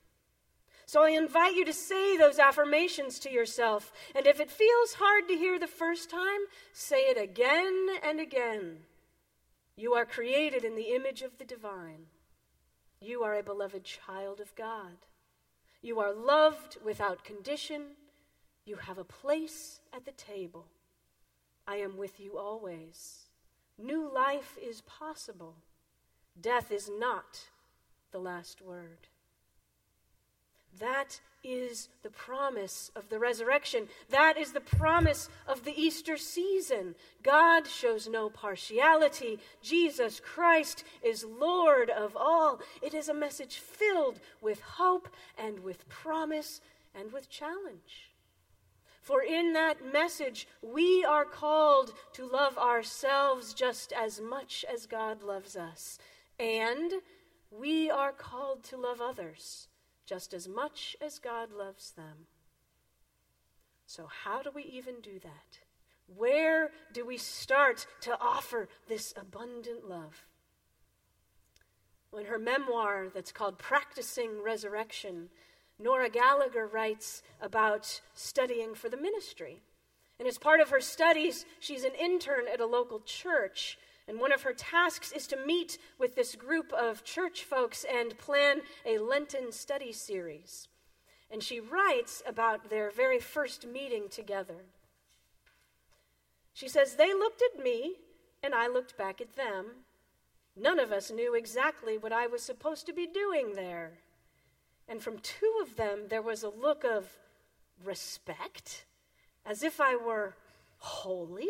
So 0.87 1.03
I 1.03 1.11
invite 1.11 1.57
you 1.57 1.65
to 1.65 1.73
say 1.73 2.17
those 2.17 2.39
affirmations 2.39 3.19
to 3.21 3.31
yourself. 3.31 3.93
And 4.15 4.25
if 4.25 4.39
it 4.39 4.51
feels 4.51 4.95
hard 4.95 5.27
to 5.27 5.35
hear 5.35 5.59
the 5.59 5.67
first 5.67 6.09
time, 6.09 6.41
say 6.73 7.09
it 7.09 7.21
again 7.21 7.89
and 8.05 8.21
again. 8.21 8.79
You 9.77 9.95
are 9.95 10.07
created 10.07 10.65
in 10.65 10.77
the 10.77 10.95
image 10.95 11.23
of 11.23 11.39
the 11.39 11.45
divine. 11.45 12.07
You 13.01 13.25
are 13.25 13.35
a 13.35 13.43
beloved 13.43 13.83
child 13.83 14.41
of 14.41 14.55
God. 14.55 14.97
You 15.83 15.99
are 15.99 16.15
loved 16.15 16.79
without 16.85 17.25
condition. 17.25 17.83
You 18.65 18.77
have 18.77 18.99
a 18.99 19.05
place 19.05 19.81
at 19.93 20.05
the 20.05 20.13
table. 20.13 20.67
I 21.67 21.77
am 21.77 21.97
with 21.97 22.21
you 22.21 22.39
always. 22.39 23.25
New 23.77 24.09
life 24.13 24.57
is 24.63 24.83
possible. 24.83 25.57
Death 26.41 26.71
is 26.71 26.89
not 26.89 27.41
the 28.13 28.19
last 28.21 28.63
word. 28.63 29.09
That 30.79 31.21
is 31.43 31.89
the 32.03 32.11
promise 32.11 32.91
of 32.97 33.09
the 33.09 33.19
resurrection. 33.19 33.89
That 34.11 34.37
is 34.37 34.53
the 34.53 34.61
promise 34.61 35.29
of 35.47 35.65
the 35.65 35.81
Easter 35.81 36.17
season. 36.17 36.95
God 37.23 37.67
shows 37.67 38.09
no 38.09 38.29
partiality. 38.29 39.39
Jesus 39.63 40.21
Christ 40.21 40.85
is 41.03 41.25
Lord 41.25 41.89
of 41.89 42.17
all. 42.17 42.61
It 42.83 42.95
is 42.95 43.09
a 43.09 43.15
message 43.15 43.59
filled 43.59 44.19
with 44.41 44.61
hope 44.61 45.09
and 45.39 45.61
with 45.61 45.89
promise 45.89 46.61
and 46.95 47.13
with 47.13 47.31
challenge. 47.31 48.11
For 49.01 49.23
in 49.23 49.53
that 49.53 49.93
message, 49.93 50.49
we 50.63 51.05
are 51.05 51.25
called 51.25 51.93
to 52.15 52.27
love 52.27 52.59
ourselves 52.59 53.55
just 53.55 53.93
as 53.93 54.21
much 54.21 54.65
as 54.73 54.87
God 54.87 55.23
loves 55.23 55.55
us. 55.55 56.01
And 56.41 56.93
we 57.53 57.89
are 57.89 58.11
called 58.11 58.65
to 58.65 58.77
love 58.77 59.01
others 59.01 59.69
just 60.07 60.33
as 60.33 60.49
much 60.49 60.97
as 61.01 61.19
God 61.19 61.51
loves 61.53 61.91
them. 61.91 62.27
So, 63.87 64.09
how 64.25 64.43
do 64.43 64.51
we 64.55 64.63
even 64.63 65.01
do 65.03 65.19
that? 65.21 65.59
Where 66.17 66.71
do 66.93 67.05
we 67.05 67.17
start 67.19 67.87
to 68.03 68.19
offer 68.21 68.69
this 68.89 69.13
abundant 69.17 69.89
love? 69.89 70.25
In 72.17 72.27
her 72.27 72.39
memoir 72.39 73.09
that's 73.13 73.33
called 73.33 73.59
Practicing 73.59 74.43
Resurrection, 74.43 75.29
Nora 75.79 76.09
Gallagher 76.09 76.67
writes 76.67 77.23
about 77.41 78.01
studying 78.15 78.75
for 78.75 78.89
the 78.89 78.97
ministry. 78.97 79.61
And 80.19 80.27
as 80.27 80.39
part 80.39 80.61
of 80.61 80.71
her 80.71 80.81
studies, 80.81 81.45
she's 81.61 81.85
an 81.85 81.93
intern 82.01 82.47
at 82.51 82.61
a 82.61 82.67
local 82.67 83.01
church. 83.01 83.79
And 84.09 84.21
one 84.21 84.33
of 84.33 84.43
her 84.43 84.53
tasks 84.53 85.11
is 85.13 85.27
to 85.29 85.37
meet 85.37 85.79
with 85.99 86.15
this 86.15 86.37
group 86.37 86.73
of 86.73 87.05
church 87.05 87.43
folks 87.43 87.85
and 87.93 88.17
plan 88.19 88.61
a 88.85 88.99
Lenten 88.99 89.51
study 89.51 89.93
series. 89.93 90.69
And 91.31 91.43
she 91.43 91.59
writes 91.59 92.23
about 92.27 92.71
their 92.71 92.91
very 92.91 93.19
first 93.19 93.67
meeting 93.67 94.09
together. 94.09 94.65
She 96.53 96.69
says, 96.69 96.95
They 96.95 97.13
looked 97.13 97.43
at 97.43 97.63
me, 97.63 97.97
and 98.43 98.55
I 98.55 98.69
looked 98.69 98.97
back 98.97 99.21
at 99.21 99.35
them. 99.35 99.67
None 100.57 100.79
of 100.79 100.93
us 100.93 101.11
knew 101.11 101.35
exactly 101.35 101.99
what 101.99 102.13
I 102.13 102.29
was 102.29 102.43
supposed 102.43 102.87
to 102.87 102.93
be 102.93 103.07
doing 103.07 103.55
there. 103.55 103.99
And 104.89 105.03
from 105.03 105.19
two 105.19 105.59
of 105.61 105.77
them, 105.77 106.05
there 106.09 106.23
was 106.23 106.45
a 106.45 106.49
look 106.49 106.85
of 106.85 107.19
respect, 107.85 108.87
as 109.45 109.63
if 109.63 109.81
I 109.81 109.97
were 109.97 110.37
holy, 110.79 111.49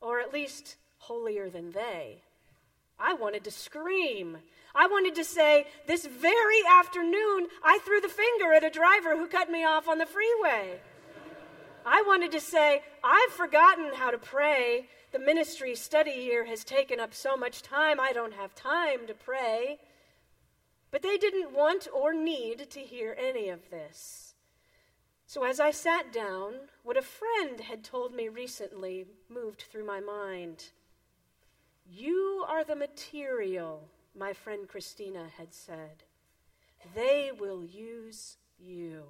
or 0.00 0.20
at 0.20 0.34
least 0.34 0.76
holier 1.00 1.50
than 1.50 1.72
they. 1.72 2.22
I 2.98 3.14
wanted 3.14 3.44
to 3.44 3.50
scream. 3.50 4.38
I 4.74 4.86
wanted 4.86 5.14
to 5.16 5.24
say, 5.24 5.66
This 5.86 6.06
very 6.06 6.60
afternoon, 6.78 7.48
I 7.64 7.78
threw 7.84 8.00
the 8.00 8.08
finger 8.08 8.52
at 8.52 8.64
a 8.64 8.70
driver 8.70 9.16
who 9.16 9.26
cut 9.26 9.50
me 9.50 9.64
off 9.64 9.88
on 9.88 9.98
the 9.98 10.06
freeway. 10.06 10.80
I 11.84 12.02
wanted 12.06 12.32
to 12.32 12.40
say, 12.40 12.82
I've 13.02 13.32
forgotten 13.32 13.92
how 13.94 14.10
to 14.10 14.18
pray. 14.18 14.86
The 15.12 15.18
ministry 15.18 15.74
study 15.74 16.12
here 16.12 16.44
has 16.44 16.62
taken 16.62 17.00
up 17.00 17.14
so 17.14 17.36
much 17.36 17.62
time, 17.62 17.98
I 17.98 18.12
don't 18.12 18.34
have 18.34 18.54
time 18.54 19.06
to 19.06 19.14
pray. 19.14 19.78
But 20.90 21.02
they 21.02 21.16
didn't 21.16 21.52
want 21.52 21.88
or 21.92 22.12
need 22.12 22.70
to 22.70 22.80
hear 22.80 23.16
any 23.18 23.48
of 23.48 23.70
this. 23.70 24.34
So 25.26 25.44
as 25.44 25.60
I 25.60 25.70
sat 25.70 26.12
down, 26.12 26.54
what 26.82 26.96
a 26.96 27.02
friend 27.02 27.60
had 27.60 27.84
told 27.84 28.12
me 28.12 28.28
recently 28.28 29.06
moved 29.28 29.64
through 29.70 29.86
my 29.86 30.00
mind. 30.00 30.70
You 31.92 32.44
are 32.48 32.62
the 32.62 32.76
material, 32.76 33.88
my 34.16 34.32
friend 34.32 34.68
Christina 34.68 35.26
had 35.36 35.52
said. 35.52 36.04
They 36.94 37.32
will 37.36 37.64
use 37.64 38.36
you. 38.58 39.02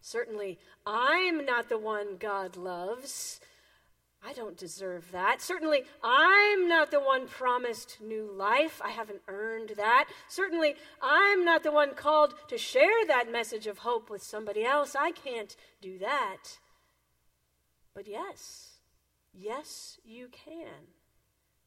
Certainly, 0.00 0.58
I'm 0.86 1.44
not 1.44 1.68
the 1.68 1.78
one 1.78 2.16
God 2.16 2.56
loves. 2.56 3.40
I 4.24 4.32
don't 4.32 4.56
deserve 4.56 5.12
that. 5.12 5.42
Certainly, 5.42 5.82
I'm 6.02 6.66
not 6.66 6.90
the 6.90 7.00
one 7.00 7.28
promised 7.28 7.98
new 8.00 8.32
life. 8.32 8.80
I 8.82 8.88
haven't 8.90 9.20
earned 9.28 9.72
that. 9.76 10.08
Certainly, 10.28 10.76
I'm 11.02 11.44
not 11.44 11.62
the 11.62 11.72
one 11.72 11.94
called 11.94 12.34
to 12.48 12.56
share 12.56 13.06
that 13.06 13.30
message 13.30 13.66
of 13.66 13.78
hope 13.78 14.08
with 14.08 14.22
somebody 14.22 14.64
else. 14.64 14.96
I 14.98 15.10
can't 15.10 15.54
do 15.82 15.98
that. 15.98 16.58
But 17.94 18.08
yes, 18.08 18.75
yes, 19.38 19.98
you 20.04 20.28
can. 20.28 20.88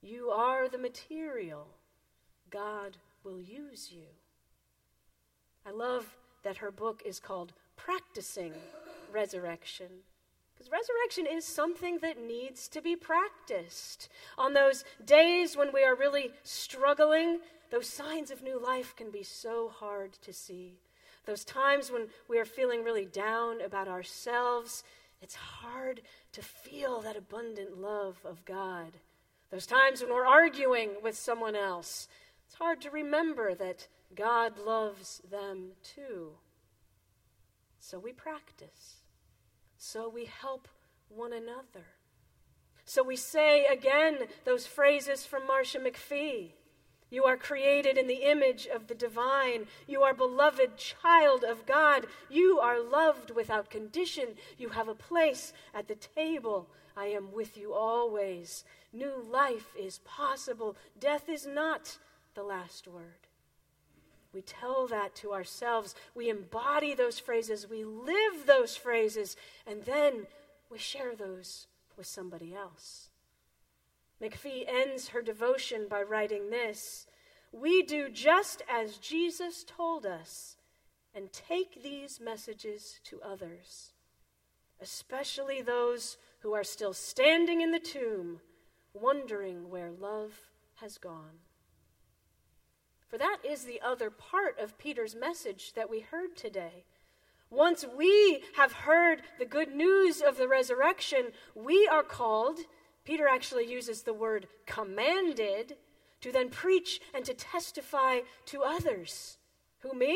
You 0.01 0.29
are 0.29 0.67
the 0.67 0.77
material. 0.77 1.67
God 2.49 2.97
will 3.23 3.39
use 3.39 3.91
you. 3.91 4.07
I 5.65 5.71
love 5.71 6.15
that 6.43 6.57
her 6.57 6.71
book 6.71 7.01
is 7.05 7.19
called 7.19 7.53
practicing 7.75 8.53
resurrection. 9.11 9.87
Because 10.55 10.71
resurrection 10.71 11.25
is 11.37 11.45
something 11.45 11.99
that 12.01 12.21
needs 12.21 12.67
to 12.69 12.81
be 12.81 12.95
practiced. 12.95 14.09
On 14.37 14.53
those 14.53 14.83
days 15.05 15.55
when 15.55 15.71
we 15.73 15.83
are 15.83 15.95
really 15.95 16.31
struggling, 16.43 17.39
those 17.71 17.87
signs 17.87 18.31
of 18.31 18.41
new 18.41 18.61
life 18.61 18.95
can 18.95 19.11
be 19.11 19.23
so 19.23 19.69
hard 19.69 20.13
to 20.21 20.33
see. 20.33 20.79
Those 21.25 21.45
times 21.45 21.91
when 21.91 22.07
we 22.27 22.39
are 22.39 22.45
feeling 22.45 22.83
really 22.83 23.05
down 23.05 23.61
about 23.61 23.87
ourselves, 23.87 24.83
it's 25.21 25.35
hard 25.35 26.01
to 26.33 26.41
feel 26.41 27.01
that 27.01 27.17
abundant 27.17 27.79
love 27.79 28.17
of 28.25 28.45
God. 28.45 28.97
Those 29.51 29.65
times 29.65 30.01
when 30.01 30.13
we're 30.13 30.25
arguing 30.25 30.91
with 31.03 31.17
someone 31.17 31.55
else, 31.55 32.07
it's 32.45 32.55
hard 32.55 32.81
to 32.81 32.91
remember 32.91 33.53
that 33.55 33.87
God 34.15 34.57
loves 34.57 35.21
them 35.29 35.71
too. 35.83 36.31
So 37.79 37.99
we 37.99 38.11
practice. 38.11 38.97
So 39.77 40.09
we 40.09 40.25
help 40.25 40.67
one 41.09 41.33
another. 41.33 41.85
So 42.85 43.03
we 43.03 43.15
say 43.15 43.65
again 43.65 44.17
those 44.45 44.65
phrases 44.65 45.25
from 45.25 45.47
Marcia 45.47 45.79
McFee. 45.79 46.51
You 47.09 47.25
are 47.25 47.37
created 47.37 47.97
in 47.97 48.07
the 48.07 48.29
image 48.29 48.67
of 48.67 48.87
the 48.87 48.95
divine. 48.95 49.65
You 49.87 50.03
are 50.03 50.13
beloved 50.13 50.77
child 50.77 51.43
of 51.43 51.65
God. 51.65 52.05
You 52.29 52.59
are 52.59 52.79
loved 52.79 53.31
without 53.31 53.69
condition. 53.69 54.35
You 54.57 54.69
have 54.69 54.87
a 54.87 54.95
place 54.95 55.53
at 55.73 55.87
the 55.87 55.95
table. 55.95 56.69
I 56.95 57.05
am 57.05 57.31
with 57.31 57.57
you 57.57 57.73
always. 57.73 58.63
New 58.93 59.23
life 59.31 59.73
is 59.77 59.99
possible. 59.99 60.75
Death 60.99 61.29
is 61.29 61.45
not 61.47 61.97
the 62.35 62.43
last 62.43 62.87
word. 62.87 63.27
We 64.33 64.41
tell 64.41 64.87
that 64.87 65.15
to 65.15 65.33
ourselves. 65.33 65.95
We 66.13 66.29
embody 66.29 66.93
those 66.93 67.17
phrases. 67.17 67.67
We 67.67 67.83
live 67.83 68.45
those 68.45 68.75
phrases. 68.75 69.35
And 69.65 69.83
then 69.85 70.27
we 70.69 70.77
share 70.77 71.15
those 71.15 71.65
with 71.97 72.05
somebody 72.05 72.53
else. 72.53 73.08
McFee 74.21 74.65
ends 74.67 75.09
her 75.09 75.21
devotion 75.21 75.87
by 75.89 76.01
writing 76.01 76.49
this 76.49 77.07
We 77.51 77.81
do 77.83 78.09
just 78.09 78.61
as 78.69 78.97
Jesus 78.97 79.63
told 79.63 80.05
us 80.05 80.57
and 81.15 81.31
take 81.31 81.81
these 81.81 82.19
messages 82.19 82.99
to 83.05 83.21
others, 83.21 83.93
especially 84.81 85.61
those 85.61 86.17
who 86.39 86.53
are 86.53 86.63
still 86.63 86.93
standing 86.93 87.61
in 87.61 87.71
the 87.71 87.79
tomb, 87.79 88.39
wondering 88.93 89.69
where 89.69 89.91
love 89.91 90.33
has 90.75 90.97
gone. 90.97 91.39
For 93.07 93.17
that 93.17 93.39
is 93.43 93.63
the 93.63 93.81
other 93.81 94.11
part 94.11 94.59
of 94.59 94.77
Peter's 94.77 95.15
message 95.15 95.73
that 95.73 95.89
we 95.89 96.01
heard 96.01 96.35
today. 96.35 96.85
Once 97.49 97.83
we 97.97 98.43
have 98.55 98.71
heard 98.71 99.23
the 99.39 99.45
good 99.45 99.73
news 99.73 100.21
of 100.21 100.37
the 100.37 100.47
resurrection, 100.47 101.31
we 101.55 101.87
are 101.87 102.03
called, 102.03 102.59
Peter 103.09 103.27
actually 103.27 103.65
uses 103.65 104.03
the 104.03 104.13
word 104.13 104.45
commanded, 104.67 105.75
to 106.21 106.31
then 106.31 106.47
preach 106.47 107.01
and 107.15 107.25
to 107.25 107.33
testify 107.33 108.19
to 108.45 108.61
others. 108.61 109.39
Who, 109.79 109.93
me? 109.97 110.15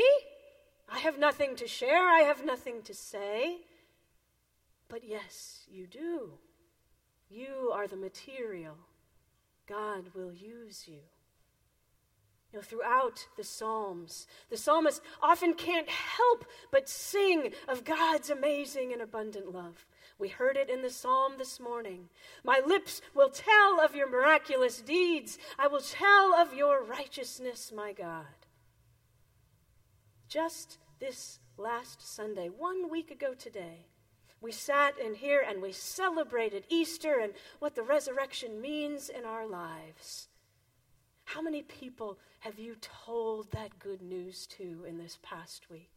I 0.88 1.00
have 1.00 1.18
nothing 1.18 1.56
to 1.56 1.68
share, 1.68 2.08
I 2.08 2.20
have 2.20 2.46
nothing 2.46 2.84
to 2.84 2.94
say. 2.94 3.62
But 4.90 5.04
yes, 5.04 5.62
you 5.68 5.88
do. 5.88 6.34
You 7.32 7.72
are 7.74 7.88
the 7.88 7.96
material. 7.96 8.78
God 9.68 10.10
will 10.14 10.32
use 10.32 10.84
you. 10.86 11.00
You 12.52 12.60
know, 12.60 12.62
throughout 12.62 13.26
the 13.38 13.44
Psalms, 13.44 14.28
the 14.52 14.58
psalmist 14.58 15.02
often 15.20 15.56
can't 15.56 15.90
help 15.90 16.46
but 16.72 16.88
sing 16.88 17.54
of 17.68 17.86
God's 17.86 18.30
amazing 18.30 18.94
and 18.94 19.02
abundant 19.02 19.52
love. 19.52 19.88
We 20.24 20.30
heard 20.30 20.56
it 20.56 20.70
in 20.70 20.82
the 20.82 20.90
psalm 20.90 21.34
this 21.38 21.60
morning. 21.60 22.08
My 22.46 22.62
lips 22.66 23.02
will 23.14 23.28
tell 23.28 23.82
of 23.82 23.94
your 23.94 24.10
miraculous 24.10 24.80
deeds. 24.80 25.38
I 25.60 25.68
will 25.68 25.82
tell 25.82 26.34
of 26.34 26.54
your 26.54 26.82
righteousness, 26.82 27.74
my 27.76 27.92
God. 27.92 28.24
Just 30.30 30.78
this 31.02 31.40
last 31.58 32.02
Sunday, 32.02 32.48
one 32.48 32.90
week 32.90 33.12
ago 33.12 33.34
today, 33.34 33.88
we 34.40 34.54
sat 34.54 34.98
in 34.98 35.14
here 35.14 35.44
and 35.46 35.62
we 35.62 35.74
celebrated 35.74 36.64
Easter 36.70 37.20
and 37.22 37.34
what 37.60 37.76
the 37.76 37.84
resurrection 37.84 38.62
means 38.62 39.10
in 39.10 39.26
our 39.26 39.46
lives. 39.46 40.30
How 41.26 41.42
many 41.42 41.64
people 41.64 42.18
have 42.40 42.58
you 42.58 42.78
told 42.80 43.52
that 43.52 43.78
good 43.78 44.02
news 44.02 44.48
to 44.58 44.86
in 44.88 44.98
this 44.98 45.20
past 45.22 45.70
week? 45.70 45.93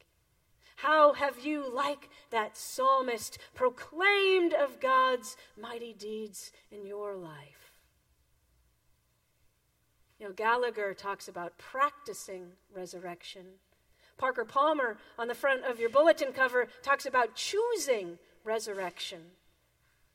How 0.77 1.15
have 1.15 1.45
you, 1.45 1.73
like 1.73 2.11
that 2.31 2.57
psalmist, 2.57 3.39
proclaimed 3.55 4.53
of 4.53 4.79
God's 4.79 5.37
mighty 5.61 5.95
deeds 5.95 6.53
in 6.71 6.87
your 6.87 7.17
life? 7.17 7.73
You 10.19 10.27
know, 10.27 10.33
Gallagher 10.33 10.95
talks 10.95 11.29
about 11.29 11.59
practicing 11.59 12.53
resurrection. 12.75 13.47
Parker 14.19 14.45
Palmer, 14.45 14.99
on 15.19 15.29
the 15.29 15.35
front 15.35 15.65
of 15.65 15.79
your 15.79 15.91
bulletin 15.91 16.33
cover, 16.33 16.69
talks 16.83 17.07
about 17.07 17.35
choosing 17.35 18.19
resurrection. 18.45 19.21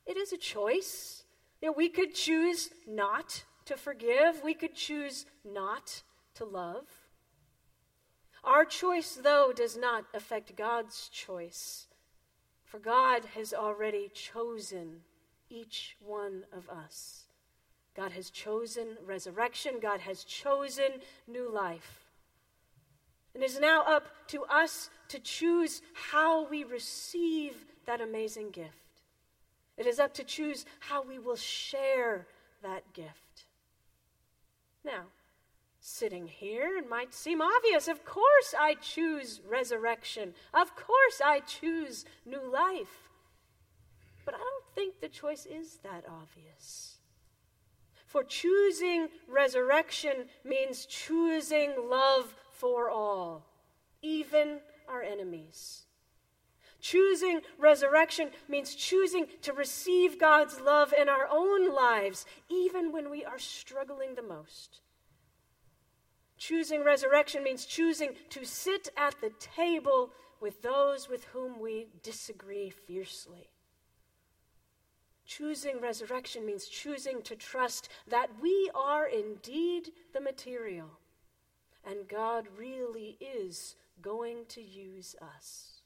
It 0.05 0.17
is 0.17 0.31
a 0.31 0.37
choice. 0.37 1.23
You 1.61 1.69
know, 1.69 1.73
we 1.73 1.89
could 1.89 2.13
choose 2.13 2.69
not 2.87 3.43
to 3.65 3.77
forgive, 3.77 4.43
we 4.43 4.53
could 4.53 4.75
choose 4.75 5.25
not 5.45 6.01
to 6.35 6.45
love. 6.45 6.85
Our 8.43 8.65
choice, 8.65 9.19
though, 9.21 9.53
does 9.55 9.77
not 9.77 10.05
affect 10.13 10.55
God's 10.55 11.09
choice, 11.09 11.87
for 12.63 12.79
God 12.79 13.25
has 13.35 13.53
already 13.53 14.09
chosen 14.13 15.01
each 15.49 15.95
one 15.99 16.43
of 16.51 16.67
us. 16.69 17.25
God 17.95 18.13
has 18.13 18.29
chosen 18.29 18.97
resurrection. 19.05 19.79
God 19.81 19.99
has 20.01 20.23
chosen 20.23 21.01
new 21.27 21.51
life. 21.51 22.05
And 23.33 23.43
it 23.43 23.49
is 23.49 23.59
now 23.59 23.83
up 23.83 24.07
to 24.27 24.43
us 24.45 24.89
to 25.09 25.19
choose 25.19 25.81
how 25.93 26.47
we 26.49 26.63
receive 26.63 27.65
that 27.85 28.01
amazing 28.01 28.51
gift. 28.51 28.69
It 29.77 29.87
is 29.87 29.99
up 29.99 30.13
to 30.15 30.23
choose 30.23 30.65
how 30.79 31.03
we 31.03 31.19
will 31.19 31.35
share 31.35 32.27
that 32.61 32.93
gift. 32.93 33.45
Now, 34.83 35.05
sitting 35.81 36.27
here, 36.27 36.77
it 36.77 36.87
might 36.87 37.13
seem 37.13 37.41
obvious. 37.41 37.87
Of 37.87 38.05
course, 38.05 38.53
I 38.57 38.75
choose 38.75 39.41
resurrection. 39.49 40.33
Of 40.53 40.75
course, 40.75 41.21
I 41.23 41.39
choose 41.39 42.05
new 42.25 42.51
life. 42.51 43.09
But 44.23 44.35
I 44.35 44.37
don't 44.37 44.75
think 44.75 45.01
the 45.01 45.09
choice 45.09 45.47
is 45.47 45.79
that 45.83 46.05
obvious. 46.07 46.97
For 48.05 48.23
choosing 48.23 49.09
resurrection 49.27 50.25
means 50.43 50.85
choosing 50.85 51.73
love 51.89 52.35
for 52.51 52.89
all, 52.89 53.45
even 54.03 54.59
our 54.87 55.01
enemies. 55.01 55.85
Choosing 56.79 57.41
resurrection 57.57 58.29
means 58.47 58.75
choosing 58.75 59.27
to 59.43 59.53
receive 59.53 60.19
God's 60.19 60.59
love 60.59 60.93
in 60.99 61.09
our 61.09 61.27
own 61.31 61.73
lives, 61.73 62.25
even 62.49 62.91
when 62.91 63.09
we 63.09 63.23
are 63.23 63.39
struggling 63.39 64.15
the 64.15 64.21
most. 64.21 64.81
Choosing 66.41 66.83
resurrection 66.83 67.43
means 67.43 67.67
choosing 67.67 68.15
to 68.29 68.45
sit 68.45 68.89
at 68.97 69.13
the 69.21 69.29
table 69.39 70.09
with 70.39 70.63
those 70.63 71.07
with 71.07 71.25
whom 71.25 71.59
we 71.59 71.89
disagree 72.01 72.71
fiercely. 72.71 73.51
Choosing 75.23 75.79
resurrection 75.79 76.43
means 76.43 76.67
choosing 76.67 77.21
to 77.21 77.35
trust 77.35 77.89
that 78.07 78.41
we 78.41 78.71
are 78.73 79.05
indeed 79.05 79.91
the 80.13 80.19
material 80.19 80.89
and 81.85 82.07
God 82.07 82.47
really 82.57 83.19
is 83.21 83.75
going 84.01 84.45
to 84.47 84.63
use 84.63 85.15
us. 85.35 85.83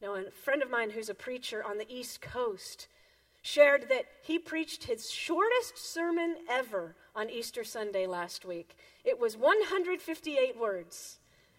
Now, 0.00 0.14
a 0.14 0.30
friend 0.30 0.62
of 0.62 0.70
mine 0.70 0.90
who's 0.90 1.08
a 1.08 1.14
preacher 1.14 1.64
on 1.66 1.78
the 1.78 1.92
East 1.92 2.20
Coast 2.20 2.86
shared 3.42 3.88
that 3.88 4.04
he 4.22 4.38
preached 4.38 4.84
his 4.84 5.10
shortest 5.10 5.76
sermon 5.76 6.36
ever 6.48 6.94
on 7.14 7.30
Easter 7.30 7.64
Sunday 7.64 8.06
last 8.06 8.44
week. 8.44 8.76
It 9.04 9.18
was 9.18 9.36
158 9.36 10.58
words. 10.58 11.18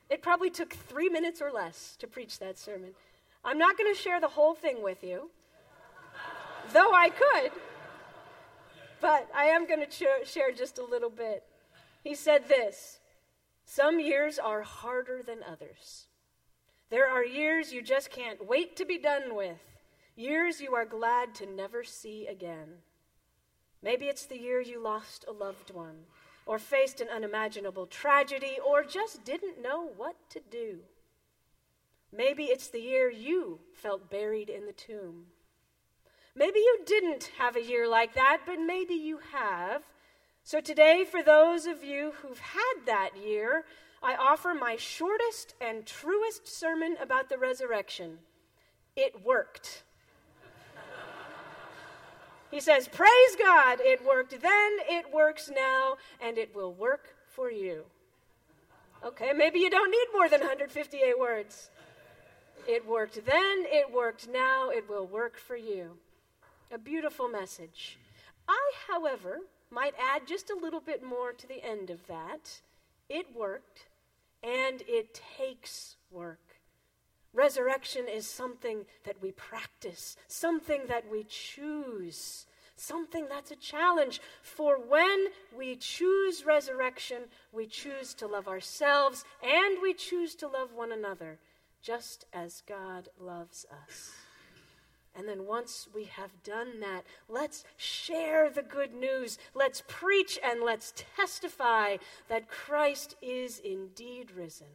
It 0.09 0.21
probably 0.21 0.49
took 0.49 0.73
three 0.73 1.09
minutes 1.09 1.41
or 1.41 1.51
less 1.51 1.95
to 1.99 2.07
preach 2.07 2.39
that 2.39 2.57
sermon. 2.57 2.91
I'm 3.43 3.57
not 3.57 3.77
going 3.77 3.93
to 3.93 3.99
share 3.99 4.19
the 4.19 4.27
whole 4.27 4.53
thing 4.53 4.83
with 4.83 5.03
you, 5.03 5.29
though 6.73 6.93
I 6.93 7.09
could, 7.09 7.51
but 9.01 9.29
I 9.35 9.45
am 9.45 9.67
going 9.67 9.79
to 9.79 9.87
ch- 9.87 10.27
share 10.27 10.51
just 10.51 10.77
a 10.77 10.83
little 10.83 11.09
bit. 11.09 11.43
He 12.03 12.15
said 12.15 12.47
this 12.47 12.99
Some 13.65 13.99
years 13.99 14.37
are 14.39 14.61
harder 14.61 15.21
than 15.23 15.39
others. 15.43 16.07
There 16.89 17.07
are 17.07 17.25
years 17.25 17.73
you 17.73 17.81
just 17.81 18.11
can't 18.11 18.47
wait 18.47 18.75
to 18.77 18.85
be 18.85 18.97
done 18.97 19.35
with, 19.35 19.57
years 20.15 20.61
you 20.61 20.75
are 20.75 20.85
glad 20.85 21.33
to 21.35 21.45
never 21.45 21.83
see 21.83 22.27
again. 22.27 22.69
Maybe 23.85 24.05
it's 24.05 24.25
the 24.25 24.39
year 24.39 24.59
you 24.59 24.81
lost 24.81 25.25
a 25.27 25.31
loved 25.31 25.69
one, 25.69 26.05
or 26.47 26.57
faced 26.57 27.01
an 27.01 27.07
unimaginable 27.07 27.85
tragedy, 27.85 28.57
or 28.65 28.83
just 28.83 29.23
didn't 29.23 29.61
know 29.61 29.89
what 29.95 30.15
to 30.31 30.41
do. 30.49 30.79
Maybe 32.11 32.45
it's 32.45 32.67
the 32.67 32.81
year 32.81 33.11
you 33.11 33.59
felt 33.75 34.09
buried 34.09 34.49
in 34.49 34.65
the 34.65 34.73
tomb. 34.73 35.27
Maybe 36.35 36.57
you 36.57 36.79
didn't 36.83 37.29
have 37.37 37.55
a 37.55 37.63
year 37.63 37.87
like 37.87 38.15
that, 38.15 38.39
but 38.47 38.59
maybe 38.59 38.95
you 38.95 39.19
have. 39.31 39.83
So 40.43 40.59
today, 40.61 41.05
for 41.05 41.21
those 41.21 41.67
of 41.67 41.83
you 41.83 42.13
who've 42.23 42.39
had 42.39 42.87
that 42.87 43.11
year, 43.15 43.65
I 44.01 44.15
offer 44.15 44.55
my 44.55 44.77
shortest 44.77 45.53
and 45.61 45.85
truest 45.85 46.47
sermon 46.47 46.97
about 46.99 47.29
the 47.29 47.37
resurrection. 47.37 48.17
It 48.95 49.23
worked. 49.23 49.83
He 52.55 52.61
says, 52.61 52.87
Praise 52.87 53.35
God, 53.37 53.79
it 53.81 53.99
worked 54.05 54.31
then, 54.41 54.77
it 54.89 55.13
works 55.13 55.51
now, 55.53 55.97
and 56.21 56.37
it 56.37 56.55
will 56.55 56.73
work 56.73 57.13
for 57.27 57.51
you. 57.51 57.83
Okay, 59.03 59.33
maybe 59.35 59.59
you 59.59 59.69
don't 59.69 59.91
need 59.91 60.07
more 60.13 60.29
than 60.29 60.39
158 60.39 61.19
words. 61.19 61.69
It 62.65 62.87
worked 62.87 63.25
then, 63.25 63.65
it 63.65 63.93
worked 63.93 64.29
now, 64.29 64.69
it 64.69 64.87
will 64.87 65.05
work 65.05 65.37
for 65.37 65.57
you. 65.57 65.97
A 66.71 66.77
beautiful 66.77 67.27
message. 67.27 67.97
I, 68.47 68.71
however, 68.87 69.39
might 69.69 69.93
add 69.99 70.25
just 70.25 70.49
a 70.49 70.55
little 70.55 70.79
bit 70.79 71.03
more 71.03 71.33
to 71.33 71.47
the 71.47 71.61
end 71.61 71.89
of 71.89 72.07
that. 72.07 72.61
It 73.09 73.25
worked, 73.35 73.87
and 74.41 74.81
it 74.87 75.19
takes 75.37 75.97
work. 76.09 76.39
Resurrection 77.35 78.05
is 78.07 78.25
something 78.25 78.85
that 79.03 79.21
we 79.21 79.31
practice, 79.33 80.15
something 80.27 80.83
that 80.87 81.03
we 81.11 81.25
choose, 81.25 82.47
something 82.77 83.27
that's 83.29 83.51
a 83.51 83.57
challenge. 83.57 84.21
For 84.41 84.79
when 84.79 85.27
we 85.55 85.75
choose 85.75 86.45
resurrection, 86.45 87.23
we 87.51 87.67
choose 87.67 88.13
to 88.15 88.27
love 88.27 88.47
ourselves 88.47 89.25
and 89.43 89.81
we 89.81 89.93
choose 89.93 90.33
to 90.35 90.47
love 90.47 90.71
one 90.73 90.93
another, 90.93 91.39
just 91.81 92.25
as 92.31 92.63
God 92.65 93.09
loves 93.19 93.65
us. 93.83 94.11
And 95.13 95.27
then 95.27 95.45
once 95.45 95.89
we 95.93 96.05
have 96.05 96.31
done 96.43 96.79
that, 96.79 97.03
let's 97.27 97.65
share 97.75 98.49
the 98.49 98.63
good 98.63 98.93
news. 98.93 99.37
Let's 99.53 99.83
preach 99.87 100.39
and 100.41 100.61
let's 100.61 100.93
testify 101.17 101.97
that 102.29 102.49
Christ 102.49 103.15
is 103.21 103.59
indeed 103.59 104.31
risen. 104.31 104.67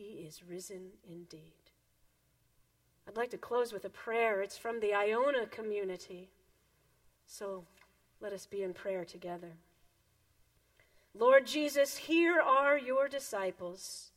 He 0.00 0.24
is 0.26 0.42
risen 0.42 0.92
indeed. 1.06 1.52
I'd 3.06 3.18
like 3.18 3.28
to 3.32 3.36
close 3.36 3.70
with 3.70 3.84
a 3.84 3.90
prayer. 3.90 4.40
It's 4.40 4.56
from 4.56 4.80
the 4.80 4.94
Iona 4.94 5.44
community. 5.46 6.30
So 7.26 7.64
let 8.18 8.32
us 8.32 8.46
be 8.46 8.62
in 8.62 8.72
prayer 8.72 9.04
together. 9.04 9.52
Lord 11.12 11.46
Jesus, 11.46 11.98
here 11.98 12.40
are 12.40 12.78
your 12.78 13.08
disciples. 13.08 14.12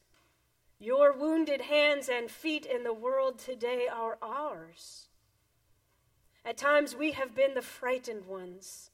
Your 0.79 1.11
wounded 1.11 1.59
hands 1.59 2.07
and 2.07 2.31
feet 2.31 2.65
in 2.65 2.86
the 2.86 2.93
world 2.93 3.38
today 3.38 3.88
are 3.93 4.17
ours. 4.21 5.07
At 6.45 6.55
times 6.55 6.95
we 6.95 7.11
have 7.11 7.36
been 7.36 7.55
the 7.55 7.61
frightened 7.61 8.25
ones, 8.25 8.89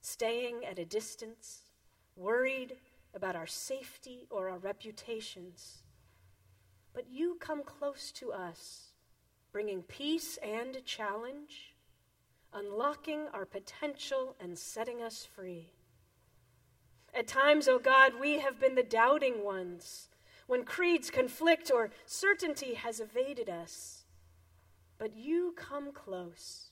staying 0.00 0.64
at 0.64 0.80
a 0.80 0.84
distance, 0.84 1.60
worried 2.16 2.78
about 3.14 3.36
our 3.36 3.46
safety 3.46 4.26
or 4.28 4.48
our 4.48 4.58
reputations. 4.58 5.81
But 6.94 7.06
you 7.10 7.36
come 7.40 7.62
close 7.62 8.12
to 8.12 8.32
us, 8.32 8.92
bringing 9.50 9.82
peace 9.82 10.38
and 10.42 10.84
challenge, 10.84 11.74
unlocking 12.52 13.28
our 13.32 13.46
potential 13.46 14.36
and 14.38 14.58
setting 14.58 15.02
us 15.02 15.24
free. 15.24 15.72
At 17.14 17.26
times, 17.26 17.68
O 17.68 17.74
oh 17.74 17.78
God, 17.78 18.12
we 18.20 18.40
have 18.40 18.58
been 18.58 18.74
the 18.74 18.82
doubting 18.82 19.44
ones 19.44 20.08
when 20.46 20.64
creeds 20.64 21.10
conflict 21.10 21.70
or 21.72 21.90
certainty 22.06 22.74
has 22.74 23.00
evaded 23.00 23.48
us. 23.48 24.04
But 24.98 25.16
you 25.16 25.54
come 25.56 25.92
close 25.92 26.70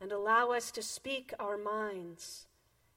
and 0.00 0.12
allow 0.12 0.50
us 0.50 0.70
to 0.72 0.82
speak 0.82 1.32
our 1.38 1.56
minds, 1.56 2.46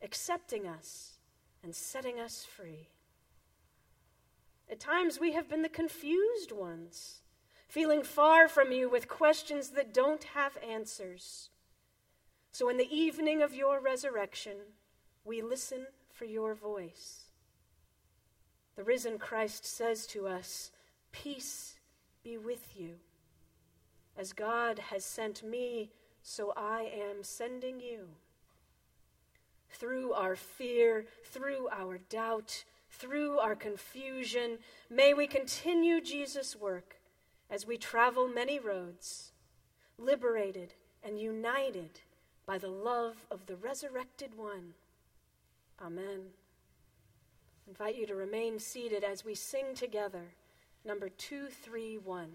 accepting 0.02 0.68
us 0.68 1.20
and 1.64 1.76
setting 1.76 2.20
us 2.20 2.44
free. 2.44 2.90
At 4.70 4.80
times 4.80 5.20
we 5.20 5.34
have 5.34 5.50
been 5.50 5.62
the 5.62 5.70
confused 5.70 6.52
ones, 6.52 7.22
feeling 7.68 8.04
far 8.04 8.48
from 8.48 8.72
you 8.72 8.90
with 8.90 9.08
questions 9.08 9.70
that 9.70 9.94
don't 9.94 10.24
have 10.36 10.58
answers. 10.68 11.50
So, 12.52 12.70
in 12.70 12.78
the 12.78 12.96
evening 12.96 13.42
of 13.42 13.54
your 13.54 13.80
resurrection, 13.80 14.58
we 15.24 15.42
listen 15.42 15.88
for 16.14 16.26
your 16.26 16.56
voice. 16.56 17.26
The 18.76 18.84
risen 18.84 19.18
Christ 19.18 19.66
says 19.66 20.06
to 20.08 20.28
us, 20.28 20.72
Peace 21.12 21.76
be 22.24 22.38
with 22.38 22.76
you. 22.76 22.96
As 24.18 24.34
God 24.34 24.80
has 24.80 25.04
sent 25.04 25.44
me, 25.44 25.92
so 26.22 26.54
I 26.56 26.90
am 26.94 27.24
sending 27.24 27.80
you. 27.80 28.08
Through 29.70 30.14
our 30.14 30.36
fear, 30.36 31.06
through 31.26 31.68
our 31.72 31.98
doubt, 31.98 32.64
through 32.98 33.40
our 33.40 33.56
confusion, 33.56 34.60
may 34.90 35.14
we 35.14 35.28
continue 35.28 36.02
Jesus' 36.02 36.56
work 36.56 36.98
as 37.50 37.66
we 37.66 37.78
travel 37.78 38.28
many 38.28 38.60
roads, 38.60 39.32
liberated 39.98 40.74
and 41.04 41.20
united 41.20 42.02
by 42.46 42.58
the 42.58 42.70
love 42.70 43.26
of 43.30 43.46
the 43.46 43.56
resurrected 43.56 44.38
one. 44.38 44.74
Amen 45.82 46.22
invite 47.68 47.96
you 47.96 48.06
to 48.06 48.16
remain 48.16 48.60
seated 48.60 49.04
as 49.04 49.26
we 49.26 49.34
sing 49.34 49.74
together 49.74 50.24
number 50.86 51.10
231. 51.10 52.30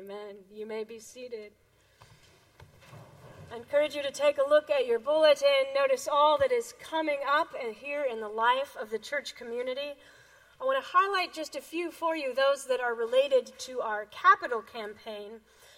Amen. 0.00 0.36
You 0.54 0.64
may 0.64 0.82
be 0.82 0.98
seated. 0.98 1.52
I 3.52 3.56
encourage 3.56 3.94
you 3.94 4.02
to 4.02 4.10
take 4.10 4.38
a 4.38 4.48
look 4.48 4.70
at 4.70 4.86
your 4.86 4.98
bulletin. 4.98 5.74
Notice 5.74 6.08
all 6.10 6.38
that 6.38 6.50
is 6.50 6.72
coming 6.80 7.18
up 7.28 7.48
and 7.62 7.74
here 7.74 8.06
in 8.10 8.18
the 8.18 8.28
life 8.28 8.76
of 8.80 8.88
the 8.88 8.98
church 8.98 9.34
community. 9.34 9.92
I 10.58 10.64
want 10.64 10.82
to 10.82 10.90
highlight 10.90 11.34
just 11.34 11.54
a 11.54 11.60
few 11.60 11.90
for 11.90 12.16
you, 12.16 12.34
those 12.34 12.66
that 12.66 12.80
are 12.80 12.94
related 12.94 13.52
to 13.58 13.82
our 13.82 14.06
capital 14.06 14.62
campaign. 14.62 15.32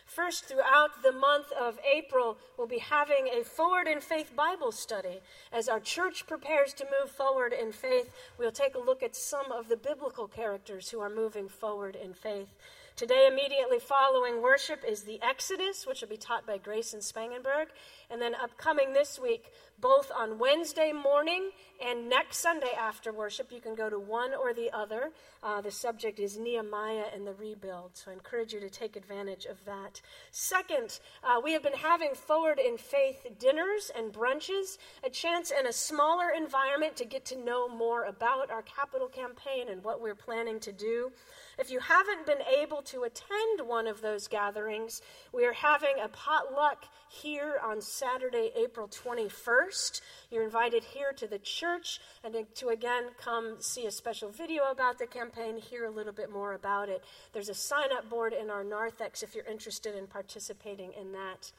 First, 0.07 0.45
throughout 0.45 1.03
the 1.03 1.13
month 1.13 1.51
of 1.61 1.81
April, 1.93 2.37
we'll 2.57 2.69
be 2.69 2.79
having 2.79 3.27
a 3.27 3.43
Forward 3.43 3.89
in 3.89 4.01
Faith 4.01 4.37
Bible 4.37 4.71
study. 4.71 5.21
As 5.53 5.69
our 5.69 5.81
church 5.81 6.29
prepares 6.29 6.75
to 6.75 6.87
move 7.01 7.11
forward 7.11 7.53
in 7.53 7.73
faith, 7.73 8.13
we'll 8.39 8.53
take 8.53 8.77
a 8.77 8.81
look 8.81 9.03
at 9.03 9.17
some 9.17 9.51
of 9.51 9.69
the 9.69 9.77
biblical 9.77 10.29
characters 10.29 10.91
who 10.91 11.01
are 11.01 11.11
moving 11.11 11.49
forward 11.49 11.97
in 11.97 12.15
faith. 12.15 12.55
Today, 13.03 13.27
immediately 13.29 13.81
following 13.81 14.41
worship, 14.41 14.85
is 14.87 15.03
the 15.03 15.21
Exodus, 15.23 15.89
which 15.89 16.03
will 16.03 16.09
be 16.09 16.17
taught 16.17 16.47
by 16.47 16.57
Grace 16.57 16.93
and 16.93 17.03
Spangenberg. 17.03 17.67
And 18.09 18.23
then, 18.23 18.37
upcoming 18.37 18.93
this 18.93 19.19
week, 19.19 19.51
both 19.81 20.13
on 20.17 20.39
Wednesday 20.39 20.93
morning 20.93 21.51
and 21.85 22.09
next 22.09 22.39
Sunday 22.39 22.71
after 22.79 23.13
worship, 23.13 23.51
you 23.51 23.61
can 23.61 23.75
go 23.75 23.91
to 23.91 23.99
one 23.99 24.31
or 24.33 24.55
the 24.55 24.71
other. 24.73 25.11
Uh, 25.43 25.61
the 25.61 25.71
subject 25.73 26.21
is 26.21 26.39
Nehemiah 26.39 27.07
and 27.13 27.27
the 27.27 27.35
rebuild. 27.35 27.97
So 27.97 28.13
I 28.13 28.15
encourage 28.15 28.53
you 28.53 28.61
to 28.61 28.71
take 28.71 28.95
advantage 28.95 29.47
of 29.47 29.57
that. 29.65 30.01
Second, 30.31 31.01
uh, 31.25 31.41
we 31.43 31.55
have 31.55 31.65
been 31.65 31.73
having 31.73 32.15
forward 32.15 32.61
in 32.61 32.79
faith 32.79 33.27
dinners 33.41 33.91
and 33.97 34.13
brunches, 34.13 34.79
a 35.03 35.11
chance 35.11 35.51
in 35.51 35.67
a 35.67 35.73
smaller 35.73 36.31
environment 36.37 36.95
to 36.99 37.05
get 37.05 37.25
to 37.25 37.37
know 37.37 37.69
more 37.69 38.05
about 38.05 38.53
our 38.53 38.63
capital 38.63 39.09
campaign 39.09 39.71
and 39.71 39.83
what 39.83 40.01
we're 40.01 40.15
planning 40.15 40.61
to 40.61 40.71
do. 40.71 41.11
If 41.59 41.71
you 41.71 41.81
haven't 41.81 42.27
been 42.27 42.43
able 42.61 42.83
to 42.83 43.03
attend 43.03 43.67
one 43.67 43.87
of 43.87 44.01
those 44.01 44.27
gatherings, 44.27 45.03
we 45.33 45.45
are 45.45 45.53
having 45.53 45.95
a 46.03 46.09
potluck 46.09 46.87
here 47.11 47.61
on 47.63 47.81
Saturday, 47.81 48.51
April 48.57 48.89
21st. 48.89 50.01
You're 50.31 50.45
invited 50.45 50.83
here 50.83 51.13
to 51.13 51.27
the 51.27 51.39
church 51.39 52.01
and 52.25 52.35
to 52.55 52.69
again 52.69 53.11
come 53.19 53.57
see 53.61 53.87
a 53.87 53.91
special 53.91 54.31
video 54.31 54.71
about 54.71 54.99
the 54.99 55.07
campaign, 55.07 55.59
hear 55.59 55.85
a 55.85 55.91
little 55.91 56.13
bit 56.13 56.33
more 56.33 56.55
about 56.55 56.89
it. 56.89 57.05
There's 57.35 57.51
a 57.51 57.55
sign 57.55 57.93
up 57.93 58.09
board 58.09 58.33
in 58.33 58.49
our 58.49 58.65
narthex 58.65 59.23
if 59.23 59.35
you're 59.35 59.45
interested 59.45 59.95
in 59.95 60.07
participating 60.07 60.93
in 60.99 61.13
that. 61.13 61.53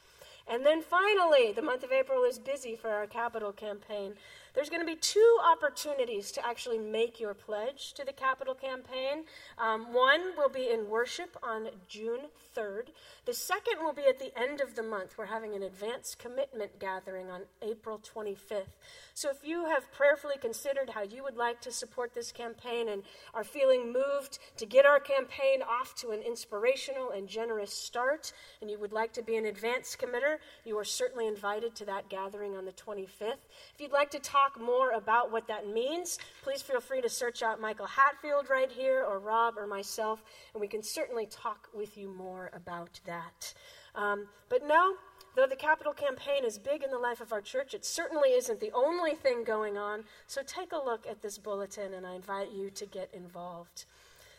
And 0.48 0.66
then 0.66 0.82
finally, 0.82 1.54
the 1.54 1.62
month 1.62 1.84
of 1.84 1.92
April 1.92 2.24
is 2.24 2.38
busy 2.38 2.76
for 2.76 2.90
our 2.90 3.08
capital 3.08 3.54
campaign. 3.54 4.16
There's 4.54 4.70
going 4.70 4.82
to 4.82 4.88
be 4.88 4.96
two 4.96 5.38
opportunities 5.44 6.32
to 6.34 6.46
actually 6.46 6.78
make 6.78 7.20
your 7.20 7.34
pledge 7.34 7.94
to 7.94 8.06
the 8.06 8.14
capital 8.14 8.54
campaign. 8.54 9.24
Um, 9.58 9.94
one 9.94 10.36
will 10.38 10.50
be 10.50 10.70
in 10.70 10.90
worship 10.90 11.36
on 11.42 11.70
June 11.88 12.22
3rd. 12.56 12.90
The 13.26 13.34
second 13.34 13.80
will 13.82 13.94
be 13.94 14.04
at 14.04 14.20
the 14.20 14.32
end 14.40 14.62
of 14.62 14.76
the 14.76 14.84
month. 14.84 15.18
We're 15.18 15.26
having 15.26 15.56
an 15.56 15.64
advance 15.64 16.14
commitment 16.14 16.80
gathering 16.80 17.32
on 17.32 17.42
April 17.64 18.00
25th. 18.00 18.76
So 19.16 19.30
if 19.30 19.38
you 19.44 19.66
have 19.66 19.92
prayerfully 19.92 20.36
considered 20.40 20.92
how 20.92 21.02
you 21.02 21.24
would 21.24 21.38
like 21.38 21.60
to 21.62 21.72
support 21.72 22.14
this 22.14 22.32
campaign 22.32 22.90
and 22.90 23.04
are 23.34 23.44
feeling 23.44 23.92
moved 23.92 24.38
to 24.58 24.66
get 24.68 24.86
our 24.86 25.00
campaign 25.00 25.62
off 25.64 25.96
to 25.96 26.12
an 26.12 26.22
inspirational 26.22 27.10
and 27.10 27.28
generous 27.28 27.74
start, 27.74 28.34
and 28.62 28.70
you 28.70 28.78
would 28.78 28.94
like 28.94 29.14
to 29.14 29.24
be 29.24 29.36
an 29.36 29.46
advance 29.46 29.98
committer, 30.00 30.38
you 30.64 30.78
are 30.78 30.84
certainly 30.84 31.28
invited 31.28 31.76
to 31.76 31.86
that 31.86 32.10
gathering 32.10 32.56
on 32.56 32.66
the 32.66 32.72
25th. 32.72 33.42
If 33.74 33.80
you'd 33.80 33.92
like 33.92 34.12
to 34.12 34.20
talk 34.20 34.43
talk 34.44 34.60
more 34.60 34.92
about 34.92 35.32
what 35.32 35.48
that 35.48 35.68
means, 35.68 36.20
please 36.44 36.62
feel 36.62 36.82
free 36.82 37.02
to 37.02 37.10
search 37.10 37.42
out 37.44 37.62
Michael 37.62 37.86
Hatfield 37.86 38.50
right 38.50 38.72
here, 38.72 39.06
or 39.08 39.20
Rob, 39.20 39.58
or 39.58 39.68
myself, 39.68 40.24
and 40.54 40.62
we 40.62 40.68
can 40.68 40.84
certainly 40.84 41.26
talk 41.26 41.70
with 41.74 41.98
you 41.98 42.10
more 42.10 42.50
about 42.54 43.00
that. 43.06 43.54
Um, 43.96 44.28
but 44.50 44.68
no, 44.68 44.96
though 45.36 45.48
the 45.48 45.56
capital 45.56 45.94
campaign 45.94 46.44
is 46.46 46.58
big 46.58 46.84
in 46.84 46.92
the 46.92 46.98
life 46.98 47.22
of 47.22 47.32
our 47.32 47.42
church, 47.42 47.74
it 47.74 47.86
certainly 47.86 48.30
isn't 48.30 48.60
the 48.60 48.72
only 48.74 49.16
thing 49.16 49.44
going 49.44 49.78
on. 49.78 50.04
So 50.28 50.42
take 50.46 50.72
a 50.72 50.84
look 50.84 51.06
at 51.10 51.22
this 51.22 51.38
bulletin, 51.38 51.94
and 51.94 52.06
I 52.06 52.16
invite 52.16 52.52
you 52.52 52.70
to 52.72 52.86
get 52.86 53.10
involved. 53.14 53.86